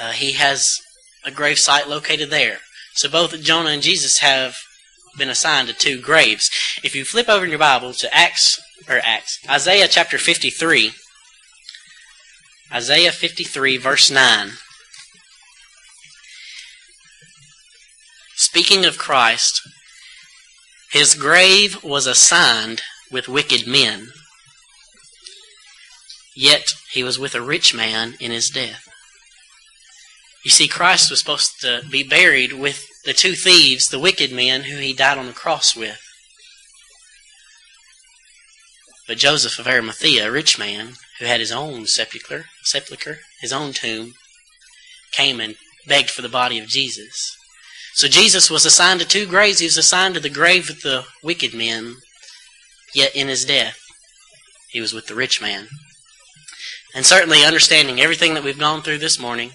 Uh, 0.00 0.12
he 0.12 0.32
has 0.32 0.78
a 1.24 1.30
grave 1.30 1.58
site 1.58 1.88
located 1.88 2.30
there. 2.30 2.58
So 2.94 3.08
both 3.08 3.38
Jonah 3.42 3.70
and 3.70 3.82
Jesus 3.82 4.18
have 4.18 4.56
been 5.18 5.28
assigned 5.28 5.68
to 5.68 5.74
two 5.74 6.00
graves. 6.00 6.50
If 6.82 6.94
you 6.94 7.04
flip 7.04 7.28
over 7.28 7.44
in 7.44 7.50
your 7.50 7.58
Bible 7.58 7.92
to 7.94 8.14
Acts 8.14 8.58
or 8.88 9.00
Acts, 9.04 9.38
Isaiah 9.48 9.88
chapter 9.88 10.16
53, 10.16 10.92
Isaiah 12.72 13.12
53 13.12 13.76
verse 13.76 14.10
9. 14.10 14.52
Speaking 18.36 18.86
of 18.86 18.96
Christ, 18.96 19.60
his 20.92 21.14
grave 21.14 21.84
was 21.84 22.06
assigned 22.06 22.82
with 23.12 23.28
wicked 23.28 23.66
men, 23.66 24.08
yet 26.34 26.72
he 26.90 27.04
was 27.04 27.18
with 27.18 27.34
a 27.34 27.42
rich 27.42 27.74
man 27.74 28.14
in 28.18 28.30
his 28.30 28.48
death. 28.48 28.89
You 30.44 30.50
see, 30.50 30.68
Christ 30.68 31.10
was 31.10 31.20
supposed 31.20 31.60
to 31.60 31.82
be 31.90 32.02
buried 32.02 32.54
with 32.54 32.86
the 33.04 33.12
two 33.12 33.34
thieves, 33.34 33.88
the 33.88 33.98
wicked 33.98 34.32
men 34.32 34.64
who 34.64 34.76
he 34.76 34.92
died 34.92 35.18
on 35.18 35.26
the 35.26 35.32
cross 35.32 35.76
with. 35.76 36.00
But 39.06 39.18
Joseph 39.18 39.58
of 39.58 39.66
Arimathea, 39.66 40.28
a 40.28 40.30
rich 40.30 40.58
man 40.58 40.94
who 41.18 41.26
had 41.26 41.40
his 41.40 41.52
own 41.52 41.86
sepulchre, 41.86 42.46
sepulchre, 42.62 43.18
his 43.40 43.52
own 43.52 43.72
tomb, 43.72 44.14
came 45.12 45.40
and 45.40 45.56
begged 45.86 46.10
for 46.10 46.22
the 46.22 46.28
body 46.28 46.58
of 46.58 46.68
Jesus. 46.68 47.36
So 47.94 48.08
Jesus 48.08 48.50
was 48.50 48.64
assigned 48.64 49.00
to 49.00 49.06
two 49.06 49.26
graves. 49.26 49.58
He 49.58 49.66
was 49.66 49.76
assigned 49.76 50.14
to 50.14 50.20
the 50.20 50.30
grave 50.30 50.68
with 50.68 50.82
the 50.82 51.04
wicked 51.22 51.52
men, 51.52 51.96
yet 52.94 53.14
in 53.14 53.28
his 53.28 53.44
death, 53.44 53.78
he 54.70 54.80
was 54.80 54.92
with 54.92 55.06
the 55.06 55.14
rich 55.14 55.42
man. 55.42 55.66
And 56.94 57.04
certainly, 57.04 57.44
understanding 57.44 58.00
everything 58.00 58.34
that 58.34 58.44
we've 58.44 58.58
gone 58.58 58.82
through 58.82 58.98
this 58.98 59.18
morning, 59.18 59.52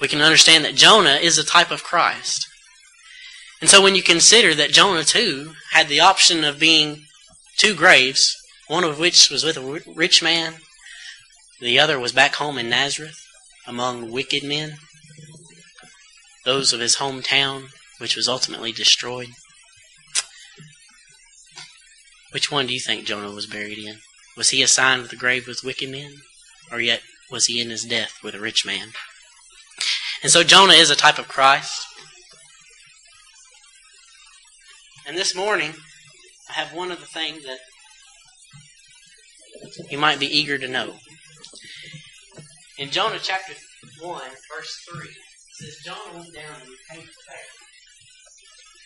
we 0.00 0.08
can 0.08 0.20
understand 0.20 0.64
that 0.64 0.74
Jonah 0.74 1.16
is 1.16 1.38
a 1.38 1.44
type 1.44 1.70
of 1.70 1.84
Christ. 1.84 2.46
And 3.60 3.68
so 3.68 3.82
when 3.82 3.94
you 3.94 4.02
consider 4.02 4.54
that 4.54 4.70
Jonah 4.70 5.04
too 5.04 5.54
had 5.72 5.88
the 5.88 6.00
option 6.00 6.44
of 6.44 6.60
being 6.60 7.04
two 7.56 7.74
graves, 7.74 8.36
one 8.68 8.84
of 8.84 8.98
which 8.98 9.30
was 9.30 9.42
with 9.42 9.56
a 9.56 9.80
rich 9.94 10.22
man, 10.22 10.54
the 11.60 11.78
other 11.78 11.98
was 11.98 12.12
back 12.12 12.36
home 12.36 12.58
in 12.58 12.70
Nazareth 12.70 13.18
among 13.66 14.12
wicked 14.12 14.44
men, 14.44 14.76
those 16.44 16.72
of 16.72 16.80
his 16.80 16.96
hometown, 16.96 17.68
which 17.98 18.14
was 18.14 18.28
ultimately 18.28 18.70
destroyed. 18.70 19.28
Which 22.30 22.52
one 22.52 22.66
do 22.66 22.74
you 22.74 22.80
think 22.80 23.06
Jonah 23.06 23.32
was 23.32 23.46
buried 23.46 23.78
in? 23.78 23.96
Was 24.36 24.50
he 24.50 24.62
assigned 24.62 25.04
to 25.04 25.08
the 25.08 25.16
grave 25.16 25.48
with 25.48 25.64
wicked 25.64 25.90
men? 25.90 26.12
Or 26.70 26.80
yet 26.80 27.02
was 27.30 27.46
he 27.46 27.60
in 27.60 27.70
his 27.70 27.84
death 27.84 28.12
with 28.22 28.34
a 28.34 28.40
rich 28.40 28.64
man? 28.64 28.92
And 30.22 30.32
so 30.32 30.42
Jonah 30.42 30.72
is 30.72 30.90
a 30.90 30.96
type 30.96 31.18
of 31.18 31.28
Christ. 31.28 31.86
And 35.06 35.16
this 35.16 35.34
morning, 35.34 35.72
I 36.50 36.52
have 36.54 36.74
one 36.74 36.90
of 36.90 36.98
the 37.00 37.06
things 37.06 37.44
that 37.44 37.58
you 39.90 39.98
might 39.98 40.18
be 40.18 40.26
eager 40.26 40.58
to 40.58 40.68
know. 40.68 40.94
In 42.78 42.90
Jonah 42.90 43.18
chapter 43.22 43.54
1, 44.00 44.22
verse 44.54 44.86
3, 44.90 45.00
it 45.00 45.14
says, 45.52 45.76
Jonah 45.84 46.18
went 46.18 46.34
down 46.34 46.60
and 46.62 46.76
came 46.90 47.06
to 47.06 47.12
Pharaoh. 47.26 47.58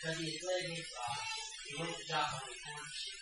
Because 0.02 0.18
he 0.18 0.32
had 0.32 0.40
fled 0.40 0.70
his 0.76 0.86
God, 0.94 1.18
he 1.66 1.82
went 1.82 1.94
to 1.96 2.04
Joppa 2.08 2.40
and 2.44 2.56
found 2.60 2.86
a 2.86 2.92
ship. 2.92 3.20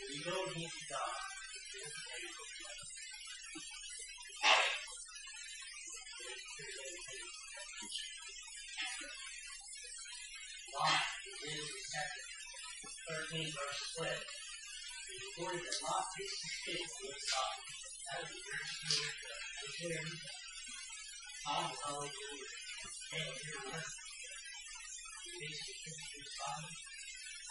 And 0.00 0.08
he 0.14 0.18
go 0.24 0.36
against 0.50 0.90
God. 0.90 1.23
Lot, 10.74 10.90
Genesis 11.38 11.86
chapter 11.86 12.24
13, 13.30 13.46
verse 13.46 13.80
12. 13.94 14.10
It 14.10 15.22
recorded 15.22 15.62
that 15.62 15.78
Lot 15.86 16.02
fixed 16.18 16.34
his 16.34 16.56
fish 16.66 16.82
with 16.98 17.14
Sodom. 17.30 17.62
That 18.10 18.18
was 18.26 18.30
the 18.34 18.42
first 18.42 18.74
year 18.90 19.06
of 19.06 19.70
Jeremy. 19.70 20.18
Sodom 21.46 21.70
was 21.70 21.82
always 21.86 22.10
the 22.10 22.26
leader. 22.26 22.50
Caleb 23.06 23.38
here 23.38 23.62
was. 23.70 23.86
He 23.86 25.46
fixed 25.46 25.62
his 25.62 25.78
fish 25.78 26.10
with 26.10 26.30
Sodom. 26.42 26.74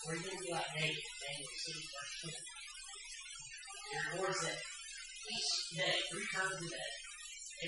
We're 0.03 0.19
going 0.19 0.35
to 0.35 0.43
be 0.43 0.51
like 0.51 0.71
David, 0.75 1.07
Daniel 1.23 1.47
6, 1.47 1.79
verse 1.79 2.13
10. 2.27 2.35
It 3.87 4.03
records 4.19 4.39
that 4.51 4.59
each 4.59 5.51
day, 5.79 5.95
three 6.11 6.27
times 6.27 6.59
a 6.59 6.67
day, 6.75 6.91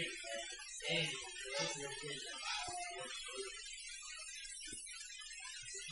every 0.03 0.19
day, 0.19 0.43
Daniel 0.83 1.15
was 1.15 1.63
open 1.63 2.11
his 2.11 2.19
window 2.27 3.74